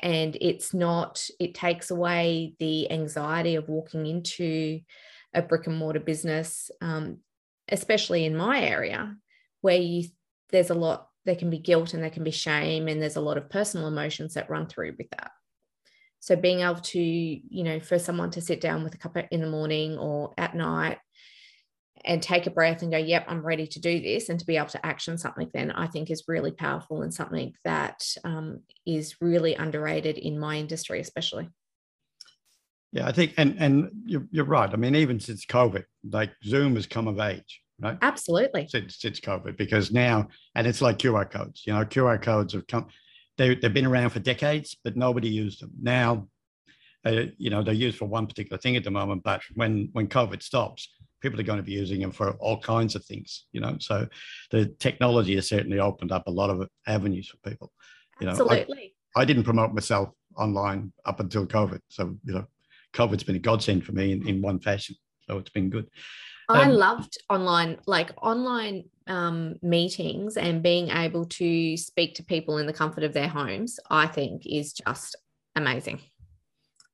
and 0.00 0.36
it's 0.40 0.74
not 0.74 1.26
it 1.38 1.54
takes 1.54 1.90
away 1.90 2.54
the 2.58 2.90
anxiety 2.90 3.54
of 3.54 3.68
walking 3.68 4.06
into 4.06 4.80
a 5.34 5.42
brick 5.42 5.66
and 5.66 5.76
mortar 5.76 6.00
business 6.00 6.70
um, 6.80 7.18
especially 7.68 8.24
in 8.24 8.36
my 8.36 8.60
area 8.60 9.14
where 9.60 9.76
you 9.76 10.04
there's 10.50 10.70
a 10.70 10.74
lot 10.74 11.08
there 11.24 11.36
can 11.36 11.50
be 11.50 11.58
guilt 11.58 11.94
and 11.94 12.02
there 12.02 12.10
can 12.10 12.24
be 12.24 12.30
shame 12.30 12.88
and 12.88 13.00
there's 13.00 13.16
a 13.16 13.20
lot 13.20 13.36
of 13.36 13.50
personal 13.50 13.86
emotions 13.86 14.34
that 14.34 14.50
run 14.50 14.66
through 14.66 14.94
with 14.98 15.10
that. 15.10 15.32
So 16.20 16.36
being 16.36 16.60
able 16.60 16.80
to 16.80 17.00
you 17.00 17.64
know 17.64 17.80
for 17.80 17.98
someone 17.98 18.30
to 18.32 18.40
sit 18.40 18.60
down 18.60 18.82
with 18.84 18.94
a 18.94 18.98
cup 18.98 19.16
in 19.30 19.40
the 19.40 19.48
morning 19.48 19.98
or 19.98 20.32
at 20.36 20.54
night 20.54 20.98
and 22.04 22.22
take 22.22 22.46
a 22.46 22.50
breath 22.50 22.82
and 22.82 22.90
go 22.90 22.98
yep 22.98 23.24
i'm 23.28 23.44
ready 23.44 23.66
to 23.66 23.80
do 23.80 24.00
this 24.00 24.28
and 24.28 24.38
to 24.38 24.46
be 24.46 24.56
able 24.56 24.68
to 24.68 24.84
action 24.84 25.18
something 25.18 25.50
then 25.52 25.70
i 25.72 25.86
think 25.86 26.10
is 26.10 26.24
really 26.28 26.52
powerful 26.52 27.02
and 27.02 27.12
something 27.12 27.52
that 27.64 28.02
um, 28.24 28.60
is 28.86 29.16
really 29.20 29.54
underrated 29.54 30.18
in 30.18 30.38
my 30.38 30.56
industry 30.56 31.00
especially 31.00 31.48
yeah 32.92 33.06
i 33.06 33.12
think 33.12 33.34
and 33.36 33.56
and 33.58 33.90
you're, 34.04 34.26
you're 34.30 34.44
right 34.44 34.72
i 34.72 34.76
mean 34.76 34.94
even 34.94 35.20
since 35.20 35.44
covid 35.44 35.84
like 36.10 36.30
zoom 36.44 36.74
has 36.74 36.86
come 36.86 37.08
of 37.08 37.20
age 37.20 37.60
right? 37.80 37.98
Absolutely. 38.02 38.68
Since, 38.68 38.98
since 38.98 39.20
COVID, 39.20 39.56
because 39.56 39.90
now, 39.90 40.28
and 40.54 40.66
it's 40.66 40.82
like 40.82 40.98
QR 40.98 41.30
codes, 41.30 41.62
you 41.66 41.72
know, 41.72 41.84
QR 41.84 42.20
codes 42.20 42.52
have 42.52 42.66
come, 42.66 42.88
they, 43.38 43.54
they've 43.54 43.72
been 43.72 43.86
around 43.86 44.10
for 44.10 44.20
decades, 44.20 44.76
but 44.84 44.96
nobody 44.96 45.28
used 45.28 45.62
them. 45.62 45.70
Now, 45.80 46.28
uh, 47.06 47.24
you 47.38 47.50
know, 47.50 47.62
they're 47.62 47.74
used 47.74 47.98
for 47.98 48.06
one 48.06 48.26
particular 48.26 48.58
thing 48.58 48.76
at 48.76 48.84
the 48.84 48.90
moment, 48.90 49.22
but 49.22 49.40
when, 49.54 49.88
when 49.92 50.08
COVID 50.08 50.42
stops, 50.42 50.92
people 51.20 51.38
are 51.40 51.44
going 51.44 51.58
to 51.58 51.62
be 51.62 51.72
using 51.72 52.00
them 52.00 52.12
for 52.12 52.32
all 52.32 52.58
kinds 52.60 52.94
of 52.94 53.04
things, 53.04 53.46
you 53.52 53.60
know. 53.60 53.76
So 53.80 54.06
the 54.50 54.66
technology 54.78 55.34
has 55.36 55.48
certainly 55.48 55.78
opened 55.78 56.12
up 56.12 56.26
a 56.26 56.30
lot 56.30 56.50
of 56.50 56.68
avenues 56.86 57.28
for 57.28 57.36
people. 57.48 57.72
You 58.20 58.26
know, 58.26 58.32
Absolutely. 58.32 58.94
I, 59.16 59.22
I 59.22 59.24
didn't 59.24 59.44
promote 59.44 59.72
myself 59.72 60.10
online 60.36 60.92
up 61.04 61.20
until 61.20 61.46
COVID. 61.46 61.80
So, 61.88 62.16
you 62.24 62.34
know, 62.34 62.46
COVID's 62.92 63.24
been 63.24 63.36
a 63.36 63.40
godsend 63.40 63.84
for 63.84 63.92
me 63.92 64.12
in, 64.12 64.26
in 64.26 64.42
one 64.42 64.60
fashion. 64.60 64.96
So 65.26 65.38
it's 65.38 65.50
been 65.50 65.70
good. 65.70 65.88
I 66.48 66.64
um, 66.64 66.72
loved 66.72 67.16
online, 67.28 67.78
like 67.86 68.10
online 68.20 68.84
um, 69.06 69.56
meetings 69.62 70.36
and 70.36 70.62
being 70.62 70.88
able 70.90 71.24
to 71.26 71.76
speak 71.76 72.16
to 72.16 72.24
people 72.24 72.58
in 72.58 72.66
the 72.66 72.72
comfort 72.72 73.04
of 73.04 73.12
their 73.12 73.28
homes, 73.28 73.78
I 73.88 74.06
think 74.06 74.42
is 74.46 74.72
just 74.72 75.16
amazing. 75.54 76.00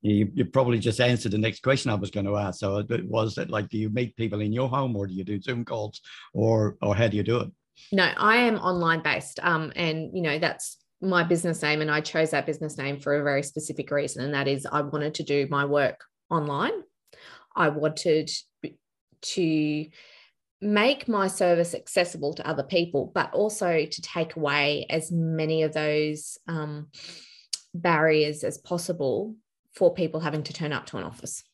You, 0.07 0.31
you 0.35 0.45
probably 0.45 0.79
just 0.79 1.01
answered 1.01 1.33
the 1.33 1.39
next 1.39 1.63
question 1.63 1.91
I 1.91 1.95
was 1.95 2.11
going 2.11 2.27
to 2.27 2.37
ask. 2.37 2.61
So 2.61 2.79
it 2.79 3.09
was 3.09 3.35
that 3.35 3.51
like, 3.51 3.69
do 3.69 3.79
you 3.79 3.91
meet 3.91 4.17
people 4.17 4.41
in 4.41 4.53
your 4.53 4.69
home 4.69 4.95
or 4.95 5.07
do 5.07 5.15
you 5.15 5.25
do 5.25 5.41
Zoom 5.41 5.65
calls 5.65 6.01
or, 6.33 6.77
or 6.81 6.95
how 6.95 7.09
do 7.09 7.17
you 7.17 7.23
do 7.23 7.39
it? 7.39 7.51
No, 7.93 8.05
I 8.17 8.37
am 8.37 8.57
online 8.57 9.03
based. 9.03 9.41
Um, 9.43 9.73
and 9.75 10.11
you 10.15 10.23
know, 10.23 10.39
that's 10.39 10.79
my 11.01 11.23
business 11.23 11.61
name. 11.63 11.81
And 11.81 11.91
I 11.91 12.01
chose 12.01 12.31
that 12.31 12.47
business 12.47 12.79
name 12.79 13.01
for 13.01 13.15
a 13.15 13.25
very 13.25 13.43
specific 13.43 13.91
reason. 13.91 14.25
And 14.25 14.35
that 14.35 14.49
is 14.49 14.67
I 14.71 14.83
wanted 14.83 15.15
to 15.15 15.25
do 15.25 15.47
my 15.51 15.65
work 15.65 16.05
online. 16.31 16.73
I 17.55 17.69
wanted 17.71 18.31
to 19.23 19.87
make 20.61 21.09
my 21.09 21.27
service 21.27 21.75
accessible 21.75 22.35
to 22.35 22.49
other 22.49 22.63
people, 22.63 23.11
but 23.15 23.33
also 23.35 23.85
to 23.85 24.03
take 24.03 24.37
away 24.37 24.87
as 24.89 25.11
many 25.13 25.65
of 25.65 25.73
those 25.73 26.39
um, 26.49 26.89
barriers 27.75 28.45
as 28.45 28.59
possible 28.59 29.35
for 29.77 29.93
people 29.93 30.21
having 30.21 30.43
to 30.43 30.53
turn 30.53 30.73
up 30.73 30.87
to 30.87 30.97
an 30.97 31.05
office. 31.05 31.45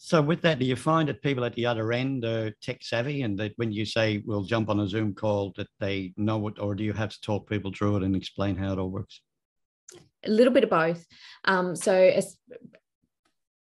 So, 0.00 0.22
with 0.22 0.40
that, 0.42 0.58
do 0.58 0.64
you 0.64 0.76
find 0.76 1.08
that 1.08 1.22
people 1.22 1.44
at 1.44 1.54
the 1.54 1.66
other 1.66 1.92
end 1.92 2.24
are 2.24 2.50
tech 2.62 2.78
savvy, 2.82 3.22
and 3.22 3.38
that 3.38 3.52
when 3.56 3.72
you 3.72 3.84
say 3.84 4.22
we'll 4.24 4.44
jump 4.44 4.70
on 4.70 4.80
a 4.80 4.88
Zoom 4.88 5.12
call, 5.12 5.52
that 5.56 5.66
they 5.80 6.14
know 6.16 6.48
it, 6.48 6.58
or 6.58 6.74
do 6.74 6.84
you 6.84 6.92
have 6.92 7.10
to 7.10 7.20
talk 7.20 7.48
people 7.48 7.72
through 7.72 7.96
it 7.96 8.02
and 8.04 8.16
explain 8.16 8.56
how 8.56 8.72
it 8.72 8.78
all 8.78 8.90
works? 8.90 9.20
A 10.24 10.30
little 10.30 10.52
bit 10.52 10.64
of 10.64 10.70
both. 10.70 11.04
Um, 11.44 11.74
so, 11.76 11.92
as 11.92 12.36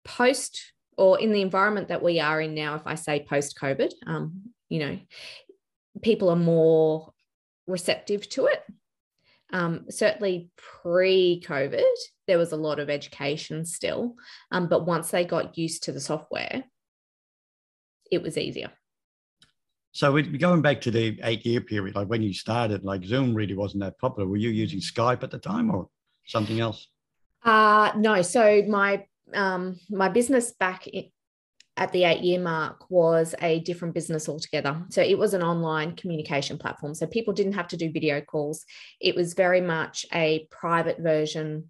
post 0.03 0.73
or 0.97 1.19
in 1.19 1.31
the 1.31 1.41
environment 1.41 1.87
that 1.87 2.03
we 2.03 2.19
are 2.19 2.41
in 2.41 2.53
now, 2.53 2.75
if 2.75 2.85
I 2.85 2.95
say 2.95 3.25
post 3.27 3.57
COVID, 3.59 3.93
um, 4.05 4.41
you 4.69 4.79
know, 4.79 4.99
people 6.01 6.29
are 6.29 6.35
more 6.35 7.11
receptive 7.65 8.29
to 8.29 8.47
it. 8.47 8.61
Um, 9.55 9.85
certainly 9.89 10.49
pre 10.57 11.41
COVID, 11.45 11.81
there 12.27 12.37
was 12.37 12.51
a 12.51 12.57
lot 12.57 12.77
of 12.77 12.89
education 12.89 13.63
still. 13.63 14.15
Um, 14.51 14.67
but 14.67 14.85
once 14.85 15.11
they 15.11 15.23
got 15.23 15.57
used 15.57 15.83
to 15.83 15.93
the 15.93 16.01
software, 16.01 16.65
it 18.11 18.21
was 18.21 18.37
easier. 18.37 18.69
So 19.93 20.11
we're 20.11 20.23
going 20.23 20.61
back 20.61 20.81
to 20.81 20.91
the 20.91 21.17
eight 21.23 21.45
year 21.45 21.61
period, 21.61 21.95
like 21.95 22.09
when 22.09 22.21
you 22.21 22.33
started, 22.33 22.83
like 22.83 23.05
Zoom 23.05 23.33
really 23.33 23.55
wasn't 23.55 23.83
that 23.83 23.97
popular. 23.97 24.27
Were 24.27 24.35
you 24.35 24.49
using 24.49 24.81
Skype 24.81 25.23
at 25.23 25.31
the 25.31 25.39
time 25.39 25.73
or 25.73 25.87
something 26.25 26.59
else? 26.59 26.89
Uh, 27.41 27.93
no. 27.95 28.21
So 28.23 28.61
my 28.67 29.05
um, 29.33 29.79
my 29.89 30.09
business 30.09 30.51
back 30.51 30.85
in, 30.87 31.05
at 31.77 31.91
the 31.91 32.05
eight 32.05 32.21
year 32.21 32.39
mark 32.39 32.89
was 32.89 33.35
a 33.41 33.59
different 33.59 33.93
business 33.93 34.29
altogether. 34.29 34.81
So 34.89 35.01
it 35.01 35.17
was 35.17 35.33
an 35.33 35.43
online 35.43 35.95
communication 35.95 36.57
platform. 36.57 36.95
So 36.95 37.05
people 37.05 37.33
didn't 37.33 37.53
have 37.53 37.67
to 37.69 37.77
do 37.77 37.91
video 37.91 38.21
calls. 38.21 38.65
It 39.01 39.15
was 39.15 39.33
very 39.33 39.61
much 39.61 40.05
a 40.13 40.47
private 40.49 40.99
version 40.99 41.69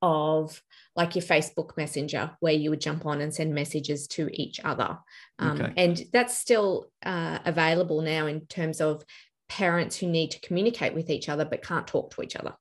of 0.00 0.62
like 0.96 1.16
your 1.16 1.24
Facebook 1.24 1.76
Messenger, 1.76 2.32
where 2.40 2.52
you 2.52 2.70
would 2.70 2.80
jump 2.80 3.04
on 3.04 3.20
and 3.20 3.34
send 3.34 3.54
messages 3.54 4.06
to 4.08 4.28
each 4.32 4.60
other. 4.62 4.98
Um, 5.38 5.60
okay. 5.60 5.72
And 5.76 6.02
that's 6.12 6.36
still 6.36 6.86
uh, 7.04 7.40
available 7.44 8.00
now 8.00 8.26
in 8.26 8.46
terms 8.46 8.80
of 8.80 9.02
parents 9.48 9.96
who 9.96 10.06
need 10.06 10.30
to 10.30 10.40
communicate 10.40 10.94
with 10.94 11.10
each 11.10 11.28
other 11.28 11.44
but 11.44 11.62
can't 11.62 11.86
talk 11.86 12.14
to 12.14 12.22
each 12.22 12.36
other. 12.36 12.54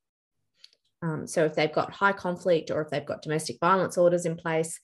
Um, 1.03 1.27
so 1.27 1.43
if 1.43 1.53
they've 1.53 1.71
got 1.71 1.91
high 1.91 2.13
conflict 2.13 2.71
or 2.71 2.81
if 2.81 2.89
they've 2.89 3.05
got 3.05 3.21
domestic 3.21 3.57
violence 3.59 3.97
orders 3.97 4.25
in 4.25 4.37
place, 4.37 4.79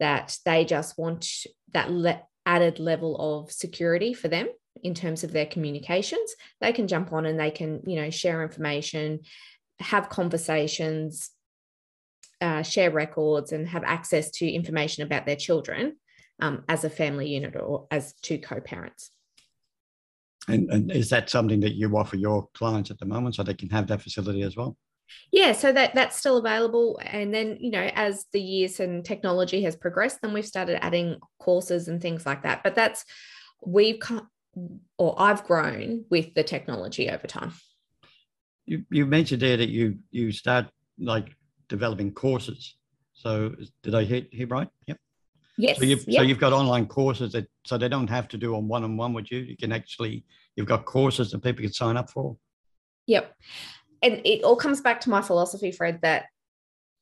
that 0.00 0.36
they 0.44 0.66
just 0.66 0.98
want 0.98 1.26
that 1.72 1.90
le- 1.90 2.22
added 2.44 2.78
level 2.78 3.16
of 3.18 3.50
security 3.50 4.12
for 4.12 4.28
them 4.28 4.48
in 4.82 4.94
terms 4.94 5.24
of 5.24 5.32
their 5.32 5.46
communications, 5.46 6.34
they 6.60 6.72
can 6.72 6.88
jump 6.88 7.12
on 7.12 7.24
and 7.24 7.40
they 7.40 7.50
can, 7.50 7.80
you 7.86 7.96
know, 7.96 8.10
share 8.10 8.42
information, 8.42 9.20
have 9.78 10.10
conversations, 10.10 11.30
uh, 12.40 12.62
share 12.62 12.90
records, 12.90 13.52
and 13.52 13.68
have 13.68 13.84
access 13.84 14.30
to 14.30 14.50
information 14.50 15.02
about 15.04 15.24
their 15.24 15.36
children 15.36 15.96
um, 16.40 16.64
as 16.68 16.84
a 16.84 16.90
family 16.90 17.28
unit 17.28 17.56
or 17.56 17.86
as 17.90 18.12
two 18.22 18.38
co-parents. 18.38 19.10
And, 20.48 20.70
and 20.70 20.90
is 20.90 21.08
that 21.10 21.30
something 21.30 21.60
that 21.60 21.74
you 21.74 21.96
offer 21.96 22.16
your 22.16 22.48
clients 22.52 22.90
at 22.90 22.98
the 22.98 23.06
moment 23.06 23.36
so 23.36 23.42
they 23.42 23.54
can 23.54 23.70
have 23.70 23.86
that 23.86 24.02
facility 24.02 24.42
as 24.42 24.56
well? 24.56 24.76
Yeah 25.32 25.52
so 25.52 25.72
that 25.72 25.94
that's 25.94 26.16
still 26.16 26.36
available 26.36 27.00
and 27.04 27.34
then 27.34 27.56
you 27.60 27.70
know 27.70 27.90
as 27.94 28.26
the 28.32 28.40
years 28.40 28.80
and 28.80 29.04
technology 29.04 29.62
has 29.62 29.74
progressed 29.74 30.20
then 30.22 30.32
we've 30.32 30.46
started 30.46 30.82
adding 30.84 31.18
courses 31.38 31.88
and 31.88 32.00
things 32.00 32.26
like 32.26 32.42
that 32.42 32.62
but 32.62 32.74
that's 32.74 33.04
we've 33.64 34.00
or 34.98 35.14
i've 35.20 35.44
grown 35.44 36.04
with 36.10 36.32
the 36.34 36.42
technology 36.42 37.08
over 37.08 37.26
time 37.26 37.52
you, 38.66 38.84
you 38.90 39.06
mentioned 39.06 39.42
there 39.42 39.56
that 39.56 39.70
you 39.70 39.98
you 40.10 40.30
start 40.30 40.66
like 40.98 41.34
developing 41.68 42.12
courses 42.12 42.76
so 43.14 43.54
did 43.82 43.94
i 43.94 44.04
hear, 44.04 44.22
hear 44.30 44.46
right 44.46 44.68
yep 44.86 44.98
Yes. 45.58 45.78
So 45.78 45.84
you've, 45.84 46.08
yep. 46.08 46.20
so 46.20 46.22
you've 46.22 46.38
got 46.38 46.54
online 46.54 46.86
courses 46.86 47.32
that 47.32 47.46
so 47.66 47.76
they 47.76 47.88
don't 47.88 48.08
have 48.08 48.26
to 48.28 48.38
do 48.38 48.56
on 48.56 48.68
one 48.68 48.84
on 48.84 48.96
one 48.96 49.12
with 49.12 49.30
you. 49.30 49.40
You 49.40 49.54
can 49.54 49.70
actually 49.70 50.24
you've 50.56 50.66
got 50.66 50.86
courses 50.86 51.30
that 51.30 51.42
people 51.42 51.62
can 51.62 51.72
sign 51.74 51.98
up 51.98 52.10
for. 52.10 52.38
Yep 53.06 53.36
and 54.02 54.20
it 54.24 54.42
all 54.42 54.56
comes 54.56 54.80
back 54.80 55.00
to 55.02 55.10
my 55.10 55.22
philosophy, 55.22 55.70
Fred, 55.70 56.00
that 56.02 56.26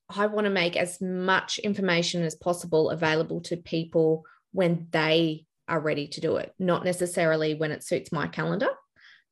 I 0.08 0.26
want 0.26 0.44
to 0.44 0.50
make 0.50 0.76
as 0.76 1.00
much 1.00 1.58
information 1.58 2.22
as 2.22 2.34
possible 2.34 2.90
available 2.90 3.40
to 3.42 3.56
people 3.56 4.24
when 4.52 4.88
they 4.90 5.46
are 5.68 5.80
ready 5.80 6.08
to 6.08 6.20
do 6.20 6.36
it, 6.36 6.52
not 6.58 6.84
necessarily 6.84 7.54
when 7.54 7.70
it 7.70 7.84
suits 7.84 8.10
my 8.10 8.26
calendar, 8.26 8.68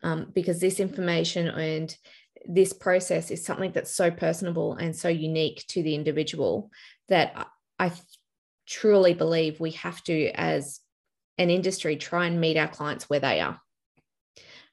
um, 0.02 0.30
because 0.32 0.60
this 0.60 0.78
information 0.80 1.48
and 1.48 1.96
this 2.46 2.72
process 2.72 3.30
is 3.30 3.44
something 3.44 3.72
that's 3.72 3.90
so 3.90 4.10
personable 4.10 4.74
and 4.74 4.94
so 4.94 5.08
unique 5.08 5.64
to 5.68 5.82
the 5.82 5.94
individual 5.94 6.70
that 7.08 7.48
I 7.78 7.92
truly 8.66 9.14
believe 9.14 9.58
we 9.58 9.72
have 9.72 10.02
to, 10.04 10.30
as 10.30 10.80
an 11.36 11.50
industry, 11.50 11.96
try 11.96 12.26
and 12.26 12.40
meet 12.40 12.56
our 12.56 12.68
clients 12.68 13.10
where 13.10 13.20
they 13.20 13.40
are. 13.40 13.60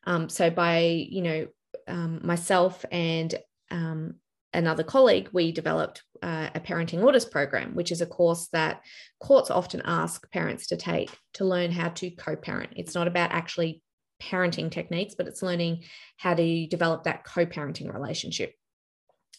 Um, 0.06 0.30
so 0.30 0.52
by 0.52 0.80
you 0.80 1.24
know 1.24 1.48
um, 1.88 2.20
myself 2.24 2.86
and 2.92 3.36
um, 3.72 4.16
another 4.54 4.84
colleague, 4.84 5.30
we 5.32 5.52
developed 5.52 6.04
uh, 6.24 6.50
a 6.56 6.60
parenting 6.60 7.04
orders 7.04 7.26
program, 7.26 7.76
which 7.76 7.92
is 7.92 8.02
a 8.02 8.06
course 8.06 8.48
that 8.54 8.82
courts 9.20 9.52
often 9.52 9.82
ask 9.86 10.30
parents 10.32 10.68
to 10.68 10.78
take 10.78 11.16
to 11.34 11.46
learn 11.46 11.72
how 11.72 11.90
to 11.90 12.10
co 12.12 12.36
parent. 12.36 12.72
It's 12.76 12.96
not 12.96 13.08
about 13.08 13.32
actually 13.32 13.82
parenting 14.22 14.72
techniques, 14.72 15.16
but 15.16 15.28
it's 15.28 15.44
learning 15.44 15.84
how 16.18 16.34
to 16.34 16.68
develop 16.68 17.04
that 17.04 17.24
co 17.26 17.46
parenting 17.46 17.94
relationship. 17.94 18.54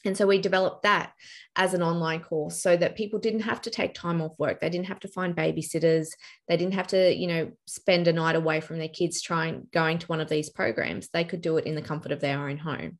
And 0.04 0.16
so 0.16 0.26
we 0.26 0.40
developed 0.40 0.82
that 0.82 1.12
as 1.56 1.74
an 1.74 1.82
online 1.82 2.20
course 2.20 2.60
so 2.60 2.76
that 2.76 2.96
people 2.96 3.18
didn't 3.18 3.40
have 3.40 3.60
to 3.62 3.70
take 3.70 3.94
time 3.94 4.20
off 4.20 4.38
work. 4.38 4.60
They 4.60 4.70
didn't 4.70 4.86
have 4.86 5.00
to 5.00 5.08
find 5.08 5.34
babysitters. 5.34 6.08
They 6.48 6.56
didn't 6.56 6.74
have 6.74 6.86
to, 6.88 7.14
you 7.14 7.26
know, 7.26 7.52
spend 7.66 8.06
a 8.06 8.12
night 8.12 8.36
away 8.36 8.60
from 8.60 8.78
their 8.78 8.88
kids 8.88 9.20
trying 9.20 9.66
going 9.72 9.98
to 9.98 10.06
one 10.06 10.20
of 10.20 10.28
these 10.28 10.50
programs. 10.50 11.08
They 11.08 11.24
could 11.24 11.40
do 11.40 11.56
it 11.56 11.64
in 11.64 11.74
the 11.74 11.82
comfort 11.82 12.12
of 12.12 12.20
their 12.20 12.48
own 12.48 12.58
home. 12.58 12.98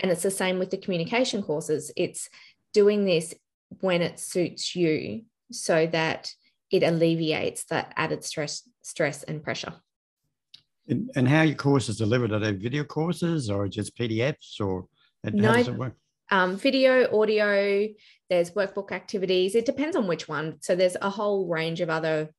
And 0.00 0.10
it's 0.10 0.22
the 0.22 0.30
same 0.30 0.58
with 0.58 0.70
the 0.70 0.78
communication 0.78 1.42
courses. 1.42 1.92
It's 1.96 2.28
doing 2.72 3.04
this 3.04 3.34
when 3.80 4.02
it 4.02 4.18
suits 4.18 4.74
you 4.74 5.22
so 5.50 5.86
that 5.86 6.32
it 6.70 6.82
alleviates 6.82 7.64
that 7.64 7.92
added 7.96 8.24
stress, 8.24 8.62
stress 8.82 9.22
and 9.22 9.42
pressure. 9.42 9.74
And, 10.88 11.10
and 11.14 11.28
how 11.28 11.42
your 11.42 11.54
courses 11.54 11.98
delivered? 11.98 12.32
Are 12.32 12.40
they 12.40 12.52
video 12.52 12.84
courses 12.84 13.48
or 13.48 13.68
just 13.68 13.96
PDFs 13.96 14.60
or 14.60 14.86
how 15.22 15.30
no, 15.32 15.52
does 15.52 15.68
it 15.68 15.74
work? 15.74 15.94
Um, 16.32 16.56
video, 16.56 17.20
audio, 17.20 17.88
there's 18.30 18.52
workbook 18.52 18.90
activities. 18.90 19.54
It 19.54 19.66
depends 19.66 19.94
on 19.94 20.06
which 20.08 20.26
one. 20.26 20.56
So 20.60 20.74
there's 20.74 20.96
a 21.00 21.10
whole 21.10 21.46
range 21.46 21.82
of 21.82 21.90
other, 21.90 22.30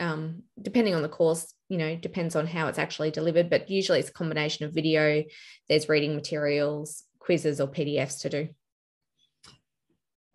um, 0.00 0.42
depending 0.60 0.96
on 0.96 1.02
the 1.02 1.08
course, 1.08 1.54
you 1.68 1.78
know, 1.78 1.94
depends 1.94 2.34
on 2.34 2.48
how 2.48 2.66
it's 2.66 2.80
actually 2.80 3.12
delivered, 3.12 3.48
but 3.48 3.70
usually 3.70 4.00
it's 4.00 4.08
a 4.08 4.12
combination 4.12 4.66
of 4.66 4.74
video, 4.74 5.22
there's 5.68 5.88
reading 5.88 6.16
materials, 6.16 7.04
quizzes, 7.20 7.60
or 7.60 7.68
PDFs 7.68 8.22
to 8.22 8.28
do. 8.28 8.48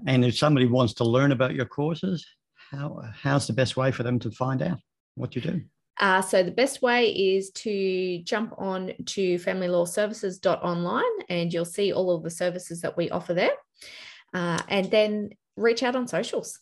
And 0.07 0.23
if 0.23 0.37
somebody 0.37 0.67
wants 0.67 0.93
to 0.95 1.03
learn 1.03 1.33
about 1.33 1.55
your 1.55 1.65
courses, 1.65 2.25
how, 2.71 3.03
how's 3.21 3.47
the 3.47 3.53
best 3.53 3.75
way 3.75 3.91
for 3.91 4.03
them 4.03 4.17
to 4.19 4.31
find 4.31 4.61
out 4.61 4.79
what 5.15 5.35
you 5.35 5.41
do? 5.41 5.61
Uh, 5.99 6.21
so 6.21 6.41
the 6.41 6.51
best 6.51 6.81
way 6.81 7.09
is 7.09 7.51
to 7.51 8.19
jump 8.23 8.53
on 8.57 8.91
to 9.05 9.35
familylawservices.online 9.37 11.03
and 11.29 11.53
you'll 11.53 11.65
see 11.65 11.93
all 11.93 12.15
of 12.15 12.23
the 12.23 12.29
services 12.29 12.81
that 12.81 12.97
we 12.97 13.09
offer 13.09 13.33
there. 13.33 13.51
Uh, 14.33 14.59
and 14.69 14.89
then 14.89 15.29
reach 15.55 15.83
out 15.83 15.95
on 15.95 16.07
socials. 16.07 16.59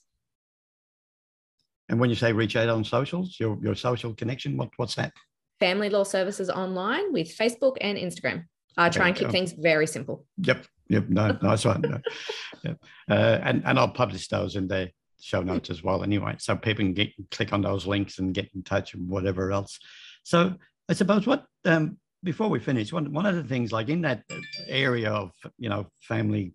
And 1.88 2.00
when 2.00 2.10
you 2.10 2.15
say 2.15 2.34
reach 2.34 2.56
out 2.56 2.70
on 2.70 2.84
socials, 2.84 3.38
your, 3.39 3.58
your 3.62 3.76
social 3.76 4.13
connection, 4.13 4.58
what, 4.58 4.70
what's 4.78 4.96
that? 4.96 5.13
Family 5.60 5.89
Law 5.89 6.04
Services 6.04 6.50
Online 6.50 7.13
with 7.13 7.36
Facebook 7.38 7.78
and 7.80 7.98
Instagram. 7.98 8.46
I 8.78 8.89
try 8.89 9.08
and 9.08 9.15
keep 9.15 9.30
things 9.30 9.52
very 9.54 9.86
simple. 9.88 10.26
Yep. 10.38 10.65
Yep. 10.89 11.10
No, 11.10 11.38
nice 11.41 11.65
one. 11.65 11.82
No. 11.82 12.00
Yep. 12.63 12.78
Uh, 13.10 13.39
and, 13.41 13.63
and 13.65 13.80
I'll 13.80 13.89
publish 13.89 14.28
those 14.28 14.56
in 14.56 14.67
there 14.67 14.91
show 15.21 15.41
notes 15.41 15.69
as 15.69 15.84
well 15.84 16.03
anyway 16.03 16.36
so 16.39 16.55
people 16.55 16.84
can 16.84 16.93
get 16.93 17.12
click 17.29 17.53
on 17.53 17.62
those 17.62 17.86
links 17.86 18.19
and 18.19 18.34
get 18.34 18.49
in 18.55 18.63
touch 18.63 18.93
and 18.93 19.07
whatever 19.07 19.51
else. 19.51 19.79
So 20.23 20.53
i 20.89 20.93
suppose 20.93 21.25
what 21.25 21.45
um, 21.65 21.97
before 22.23 22.49
we 22.49 22.60
finish 22.60 22.91
one, 22.91 23.12
one 23.13 23.25
of 23.25 23.36
the 23.36 23.43
things 23.43 23.71
like 23.71 23.89
in 23.89 24.01
that 24.01 24.23
area 24.67 25.12
of 25.12 25.31
you 25.57 25.69
know 25.69 25.88
family 26.01 26.53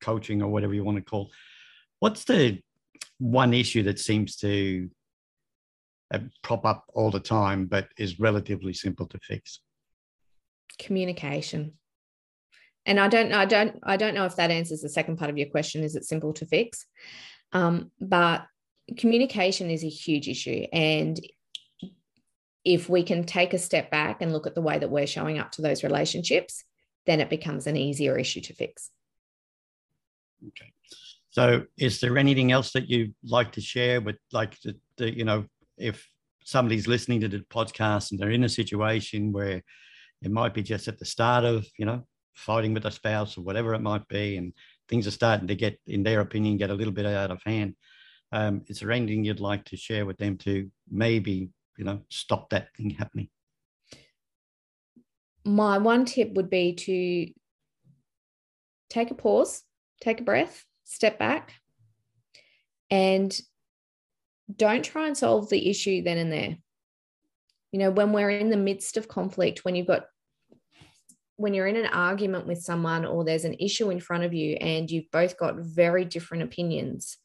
coaching 0.00 0.42
or 0.42 0.48
whatever 0.48 0.74
you 0.74 0.84
want 0.84 0.98
to 0.98 1.04
call 1.04 1.30
what's 2.00 2.24
the 2.24 2.60
one 3.18 3.54
issue 3.54 3.82
that 3.84 3.98
seems 3.98 4.36
to 4.36 4.90
uh, 6.12 6.18
prop 6.42 6.64
up 6.66 6.84
all 6.94 7.10
the 7.10 7.20
time 7.20 7.66
but 7.66 7.88
is 7.96 8.20
relatively 8.20 8.72
simple 8.72 9.06
to 9.06 9.18
fix? 9.20 9.60
Communication. 10.78 11.72
And 12.86 13.00
i 13.00 13.08
don't 13.08 13.32
i 13.32 13.46
don't 13.46 13.78
i 13.82 13.96
don't 13.96 14.14
know 14.14 14.26
if 14.26 14.36
that 14.36 14.50
answers 14.50 14.82
the 14.82 14.90
second 14.90 15.16
part 15.16 15.30
of 15.30 15.38
your 15.38 15.48
question 15.48 15.82
is 15.82 15.96
it 15.96 16.04
simple 16.04 16.34
to 16.34 16.44
fix 16.44 16.84
um, 17.52 17.90
but 18.00 18.46
communication 18.96 19.70
is 19.70 19.84
a 19.84 19.88
huge 19.88 20.28
issue. 20.28 20.66
And 20.72 21.18
if 22.64 22.88
we 22.88 23.02
can 23.02 23.24
take 23.24 23.52
a 23.52 23.58
step 23.58 23.90
back 23.90 24.22
and 24.22 24.32
look 24.32 24.46
at 24.46 24.54
the 24.54 24.62
way 24.62 24.78
that 24.78 24.90
we're 24.90 25.06
showing 25.06 25.38
up 25.38 25.52
to 25.52 25.62
those 25.62 25.84
relationships, 25.84 26.64
then 27.06 27.20
it 27.20 27.30
becomes 27.30 27.66
an 27.66 27.76
easier 27.76 28.18
issue 28.18 28.40
to 28.40 28.54
fix. 28.54 28.90
Okay. 30.48 30.72
So, 31.30 31.64
is 31.76 32.00
there 32.00 32.16
anything 32.16 32.52
else 32.52 32.72
that 32.72 32.88
you'd 32.88 33.14
like 33.24 33.52
to 33.52 33.60
share 33.60 34.00
with, 34.00 34.16
like, 34.32 34.58
the, 34.60 34.76
the, 34.98 35.16
you 35.16 35.24
know, 35.24 35.46
if 35.76 36.06
somebody's 36.44 36.86
listening 36.86 37.20
to 37.20 37.28
the 37.28 37.38
podcast 37.38 38.10
and 38.10 38.20
they're 38.20 38.30
in 38.30 38.44
a 38.44 38.48
situation 38.48 39.32
where 39.32 39.62
it 40.22 40.30
might 40.30 40.54
be 40.54 40.62
just 40.62 40.86
at 40.86 40.98
the 40.98 41.04
start 41.04 41.44
of, 41.44 41.66
you 41.76 41.86
know, 41.86 42.06
fighting 42.34 42.72
with 42.72 42.84
a 42.86 42.90
spouse 42.90 43.36
or 43.36 43.42
whatever 43.42 43.74
it 43.74 43.80
might 43.80 44.06
be, 44.08 44.36
and 44.36 44.52
things 44.88 45.06
are 45.06 45.12
starting 45.12 45.48
to 45.48 45.54
get, 45.54 45.78
in 45.86 46.02
their 46.02 46.20
opinion, 46.20 46.56
get 46.56 46.70
a 46.70 46.74
little 46.74 46.92
bit 46.92 47.06
out 47.06 47.30
of 47.30 47.42
hand. 47.44 47.74
Um, 48.32 48.62
is 48.66 48.80
there 48.80 48.90
anything 48.90 49.24
you'd 49.24 49.40
like 49.40 49.64
to 49.66 49.76
share 49.76 50.06
with 50.06 50.18
them 50.18 50.36
to 50.38 50.70
maybe, 50.90 51.50
you 51.76 51.84
know, 51.84 52.00
stop 52.08 52.50
that 52.50 52.74
thing 52.76 52.90
happening? 52.90 53.28
My 55.44 55.78
one 55.78 56.04
tip 56.04 56.32
would 56.34 56.50
be 56.50 56.74
to 56.74 57.32
take 58.88 59.10
a 59.10 59.14
pause, 59.14 59.62
take 60.00 60.20
a 60.20 60.24
breath, 60.24 60.64
step 60.84 61.18
back, 61.18 61.52
and 62.90 63.38
don't 64.54 64.84
try 64.84 65.06
and 65.06 65.16
solve 65.16 65.48
the 65.48 65.68
issue 65.68 66.02
then 66.02 66.18
and 66.18 66.32
there. 66.32 66.56
You 67.72 67.78
know, 67.80 67.90
when 67.90 68.12
we're 68.12 68.30
in 68.30 68.50
the 68.50 68.56
midst 68.56 68.96
of 68.96 69.08
conflict, 69.08 69.64
when 69.64 69.74
you've 69.74 69.86
got 69.86 70.06
when 71.36 71.54
you're 71.54 71.66
in 71.66 71.76
an 71.76 71.86
argument 71.86 72.46
with 72.46 72.62
someone 72.62 73.04
or 73.04 73.24
there's 73.24 73.44
an 73.44 73.56
issue 73.58 73.90
in 73.90 74.00
front 74.00 74.24
of 74.24 74.32
you 74.32 74.56
and 74.56 74.90
you've 74.90 75.10
both 75.10 75.36
got 75.36 75.56
very 75.56 76.04
different 76.04 76.44
opinions, 76.44 77.18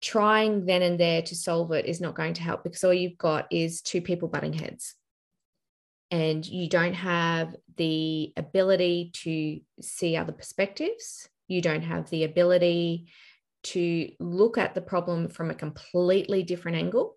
trying 0.00 0.64
then 0.64 0.82
and 0.82 0.98
there 0.98 1.22
to 1.22 1.36
solve 1.36 1.72
it 1.72 1.84
is 1.84 2.00
not 2.00 2.14
going 2.14 2.34
to 2.34 2.42
help 2.42 2.64
because 2.64 2.82
all 2.82 2.94
you've 2.94 3.18
got 3.18 3.46
is 3.50 3.82
two 3.82 4.00
people 4.00 4.28
butting 4.28 4.54
heads. 4.54 4.94
And 6.10 6.44
you 6.44 6.68
don't 6.68 6.94
have 6.94 7.54
the 7.76 8.32
ability 8.36 9.10
to 9.14 9.60
see 9.80 10.16
other 10.16 10.32
perspectives. 10.32 11.28
You 11.46 11.62
don't 11.62 11.82
have 11.82 12.10
the 12.10 12.24
ability 12.24 13.08
to 13.62 14.10
look 14.18 14.58
at 14.58 14.74
the 14.74 14.80
problem 14.80 15.28
from 15.28 15.50
a 15.50 15.54
completely 15.54 16.42
different 16.42 16.78
angle. 16.78 17.16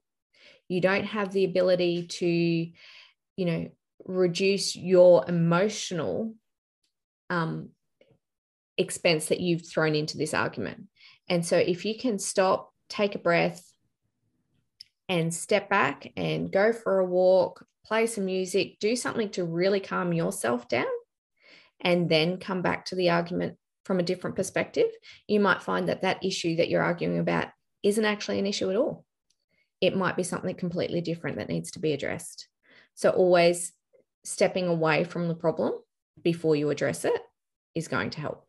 You 0.68 0.82
don't 0.82 1.06
have 1.06 1.32
the 1.32 1.46
ability 1.46 2.08
to, 2.08 2.28
you 2.28 3.46
know, 3.46 3.70
reduce 4.06 4.76
your 4.76 5.26
emotional 5.28 6.34
um, 7.30 7.70
expense 8.78 9.28
that 9.28 9.40
you've 9.40 9.68
thrown 9.68 9.96
into 9.96 10.18
this 10.18 10.34
argument. 10.34 10.88
And 11.30 11.46
so, 11.46 11.58
if 11.58 11.86
you 11.86 11.98
can 11.98 12.20
stop, 12.20 12.74
take 12.90 13.16
a 13.16 13.20
breath, 13.20 13.64
and 15.10 15.34
step 15.34 15.70
back 15.70 16.12
and 16.16 16.52
go 16.52 16.74
for 16.74 17.00
a 17.00 17.06
walk, 17.06 17.66
play 17.86 18.08
some 18.08 18.26
music, 18.26 18.80
do 18.80 18.96
something 18.96 19.30
to 19.32 19.44
really 19.44 19.80
calm 19.80 20.14
yourself 20.14 20.68
down, 20.68 20.86
and 21.82 22.10
then 22.10 22.38
come 22.38 22.62
back 22.62 22.86
to 22.86 22.96
the 22.96 23.10
argument 23.10 23.58
from 23.84 24.00
a 24.00 24.04
different 24.04 24.36
perspective, 24.36 24.88
you 25.28 25.40
might 25.40 25.62
find 25.62 25.90
that 25.90 26.02
that 26.02 26.24
issue 26.24 26.56
that 26.56 26.70
you're 26.70 26.84
arguing 26.84 27.20
about 27.20 27.48
isn't 27.84 28.06
actually 28.06 28.40
an 28.40 28.48
issue 28.48 28.70
at 28.70 28.78
all. 28.78 29.04
It 29.82 29.96
might 29.96 30.16
be 30.16 30.24
something 30.24 30.56
completely 30.56 31.02
different 31.02 31.38
that 31.38 31.50
needs 31.50 31.72
to 31.72 31.80
be 31.80 31.92
addressed. 31.92 32.48
So, 32.96 33.10
always 33.10 33.74
stepping 34.24 34.68
away 34.68 35.04
from 35.04 35.28
the 35.28 35.36
problem 35.36 35.74
before 36.22 36.56
you 36.56 36.70
address 36.70 37.06
it 37.06 37.22
is 37.76 37.88
going 37.88 38.10
to 38.12 38.22
help. 38.22 38.46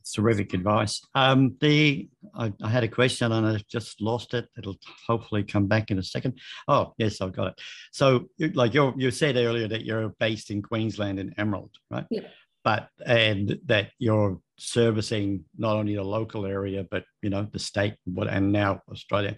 It's 0.00 0.12
terrific 0.12 0.52
advice. 0.52 1.00
Um, 1.14 1.56
the 1.60 2.08
I, 2.34 2.52
I, 2.60 2.68
had 2.68 2.82
a 2.82 2.88
question 2.88 3.30
and 3.30 3.46
I 3.46 3.60
just 3.70 4.00
lost 4.00 4.34
it. 4.34 4.48
It'll 4.58 4.78
hopefully 5.06 5.44
come 5.44 5.68
back 5.68 5.92
in 5.92 5.98
a 5.98 6.02
second. 6.02 6.40
Oh 6.66 6.92
yes, 6.98 7.20
I've 7.20 7.32
got 7.32 7.48
it. 7.48 7.60
So, 7.92 8.28
like 8.54 8.74
you 8.74 8.92
you 8.96 9.12
said 9.12 9.36
earlier 9.36 9.68
that 9.68 9.84
you're 9.84 10.08
based 10.18 10.50
in 10.50 10.60
Queensland 10.60 11.20
in 11.20 11.32
Emerald, 11.38 11.70
right? 11.88 12.04
Yeah. 12.10 12.26
But 12.64 12.88
and 13.06 13.60
that 13.66 13.90
you're 14.00 14.40
servicing 14.58 15.44
not 15.56 15.76
only 15.76 15.94
the 15.94 16.02
local 16.02 16.46
area 16.46 16.84
but 16.88 17.04
you 17.22 17.30
know 17.30 17.46
the 17.52 17.60
state 17.60 17.94
and 18.28 18.50
now 18.50 18.82
Australia. 18.90 19.36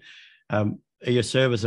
Um, 0.49 0.79
your 1.11 1.23
service 1.23 1.65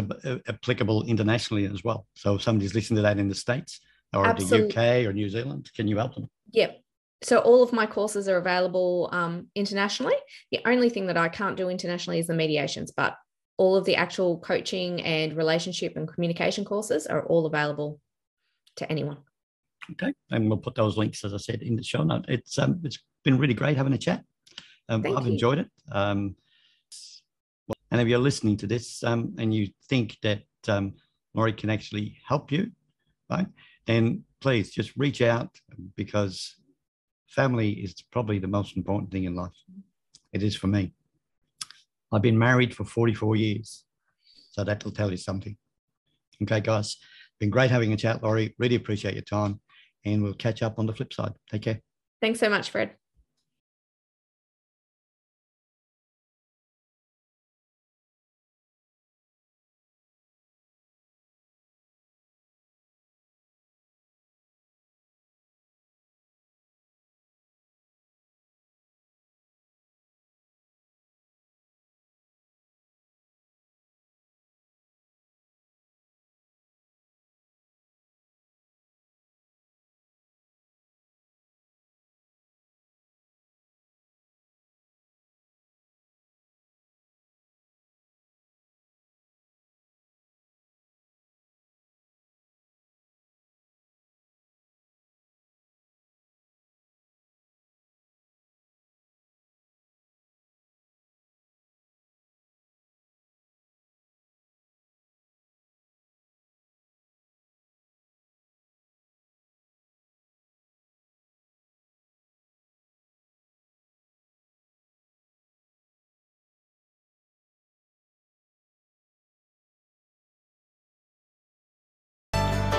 applicable 0.49 1.05
internationally 1.05 1.67
as 1.67 1.85
well? 1.85 2.07
So 2.15 2.35
if 2.37 2.43
somebody's 2.43 2.75
listening 2.75 2.97
to 2.97 3.03
that 3.03 3.19
in 3.19 3.29
the 3.29 3.35
States 3.35 3.81
or 4.13 4.27
Absolutely. 4.27 4.69
the 4.69 4.79
UK 4.79 5.07
or 5.07 5.13
New 5.13 5.29
Zealand, 5.29 5.71
can 5.75 5.89
you 5.89 5.99
help 5.99 6.15
them? 6.15 6.29
Yep. 6.53 6.81
So 7.23 7.39
all 7.39 7.63
of 7.63 7.73
my 7.73 7.87
courses 7.87 8.29
are 8.29 8.37
available 8.37 9.09
um, 9.13 9.49
internationally. 9.55 10.15
The 10.53 10.61
only 10.67 10.89
thing 10.89 11.07
that 11.07 11.17
I 11.17 11.29
can't 11.29 11.57
do 11.57 11.69
internationally 11.69 12.21
is 12.21 12.29
the 12.29 12.35
mediations, 12.35 12.93
but 12.93 13.17
all 13.57 13.75
of 13.75 13.85
the 13.85 13.97
actual 13.97 14.39
coaching 14.39 15.03
and 15.03 15.37
relationship 15.37 15.97
and 15.97 16.07
communication 16.07 16.65
courses 16.65 17.07
are 17.07 17.27
all 17.27 17.45
available 17.47 18.01
to 18.77 18.91
anyone. 18.91 19.19
Okay, 19.93 20.13
and 20.31 20.49
we'll 20.49 20.59
put 20.59 20.75
those 20.75 20.97
links, 20.97 21.25
as 21.25 21.35
I 21.35 21.39
said, 21.39 21.63
in 21.63 21.75
the 21.75 21.83
show 21.83 22.05
note. 22.05 22.27
It's 22.29 22.59
um, 22.59 22.81
it's 22.85 22.99
been 23.25 23.39
really 23.39 23.55
great 23.55 23.77
having 23.77 23.95
a 23.95 23.99
chat. 23.99 24.23
Um, 24.89 25.05
I've 25.05 25.27
you. 25.27 25.33
enjoyed 25.33 25.59
it. 25.59 25.69
Um, 25.91 26.37
and 27.91 28.01
if 28.01 28.09
you're 28.09 28.19
listening 28.19 28.57
to 28.59 28.67
this 28.67 29.03
um, 29.05 29.35
and 29.39 29.55
you 29.55 29.69
think 29.89 30.17
that 30.23 30.43
um, 30.69 30.95
Laurie 31.35 31.53
can 31.53 31.71
actually 31.71 32.19
help 32.27 32.53
you, 32.53 32.71
right, 33.31 33.47
then 33.87 34.25
please 34.41 34.71
just 34.71 34.93
reach 34.97 35.23
out 35.23 35.51
because 35.97 36.57
family 37.29 37.71
is 37.71 37.95
probably 38.13 38.39
the 38.39 38.49
most 38.49 38.77
important 38.77 39.11
thing 39.11 39.25
in 39.25 39.35
life. 39.35 39.53
It 40.33 40.43
is 40.43 40.57
for 40.57 40.67
me. 40.67 40.93
I've 42.13 42.23
been 42.23 42.39
married 42.39 42.75
for 42.75 42.85
44 42.85 43.37
years. 43.37 43.85
So 44.51 44.65
that'll 44.65 44.91
tell 44.91 45.11
you 45.11 45.17
something. 45.17 45.57
Okay, 46.43 46.61
guys. 46.61 46.97
Been 47.39 47.51
great 47.51 47.71
having 47.71 47.93
a 47.93 47.97
chat, 47.97 48.23
Laurie. 48.23 48.55
Really 48.59 48.77
appreciate 48.77 49.15
your 49.15 49.23
time. 49.23 49.61
And 50.05 50.23
we'll 50.23 50.35
catch 50.35 50.63
up 50.63 50.79
on 50.79 50.87
the 50.87 50.95
flip 50.95 51.13
side. 51.13 51.33
Take 51.51 51.63
care. 51.63 51.81
Thanks 52.21 52.41
so 52.41 52.49
much, 52.49 52.71
Fred. 52.71 52.95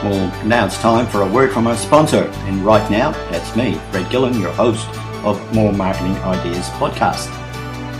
Well, 0.04 0.46
now 0.46 0.66
it's 0.66 0.78
time 0.78 1.08
for 1.08 1.24
a 1.24 1.28
word 1.28 1.52
from 1.52 1.68
our 1.68 1.76
sponsor. 1.76 2.24
And 2.46 2.64
right 2.64 2.90
now, 2.90 3.12
that's 3.32 3.54
me, 3.54 3.76
Fred 3.92 4.10
Gillen, 4.10 4.40
your 4.40 4.54
host 4.54 4.88
of 5.26 5.54
More 5.54 5.74
Marketing 5.74 6.16
Ideas 6.20 6.70
podcast. 6.70 7.28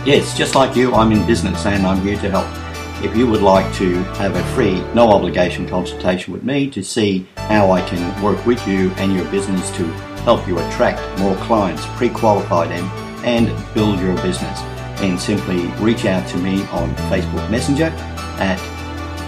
Yes, 0.06 0.34
just 0.36 0.54
like 0.54 0.74
you, 0.74 0.94
I'm 0.94 1.12
in 1.12 1.26
business 1.26 1.66
and 1.66 1.86
I'm 1.86 2.00
here 2.00 2.16
to 2.20 2.30
help. 2.30 3.04
If 3.04 3.14
you 3.14 3.26
would 3.26 3.42
like 3.42 3.70
to 3.74 3.96
have 4.14 4.34
a 4.34 4.42
free, 4.54 4.80
no 4.94 5.10
obligation 5.10 5.68
consultation 5.68 6.32
with 6.32 6.42
me 6.42 6.70
to 6.70 6.82
see 6.82 7.26
how 7.36 7.70
I 7.70 7.82
can 7.82 8.22
work 8.22 8.46
with 8.46 8.66
you 8.66 8.90
and 8.92 9.14
your 9.14 9.30
business 9.30 9.70
to 9.76 9.84
help 10.24 10.48
you 10.48 10.58
attract 10.58 11.20
more 11.20 11.36
clients, 11.36 11.84
pre-qualify 11.96 12.68
them, 12.68 12.84
and 13.26 13.48
build 13.74 14.00
your 14.00 14.14
business, 14.22 14.60
then 15.00 15.18
simply 15.18 15.66
reach 15.84 16.06
out 16.06 16.26
to 16.30 16.38
me 16.38 16.62
on 16.68 16.94
Facebook 17.10 17.50
Messenger 17.50 17.92
at 18.38 18.58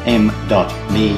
m.me 0.06 1.16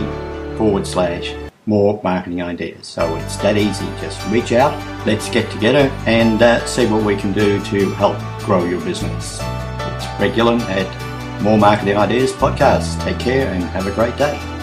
forward 0.57 0.85
slash 0.85 1.33
more 1.67 2.01
marketing 2.03 2.43
ideas. 2.43 2.87
So 2.87 3.17
it's 3.17 3.37
that 3.39 3.57
easy. 3.57 3.87
Just 4.01 4.25
reach 4.29 4.53
out, 4.53 4.75
let's 5.07 5.29
get 5.31 5.51
together 5.51 5.91
and 6.07 6.43
uh, 6.43 6.65
see 6.67 6.87
what 6.87 7.05
we 7.05 7.17
can 7.17 7.33
do 7.33 7.63
to 7.65 7.91
help 7.93 8.19
grow 8.45 8.65
your 8.65 8.81
business. 8.83 9.41
It's 9.41 10.07
Fred 10.17 10.35
Gillen 10.35 10.61
at 10.63 11.43
More 11.43 11.59
Marketing 11.59 11.97
Ideas 11.97 12.33
Podcast. 12.33 13.03
Take 13.05 13.19
care 13.19 13.49
and 13.49 13.63
have 13.65 13.87
a 13.87 13.93
great 13.93 14.17
day. 14.17 14.54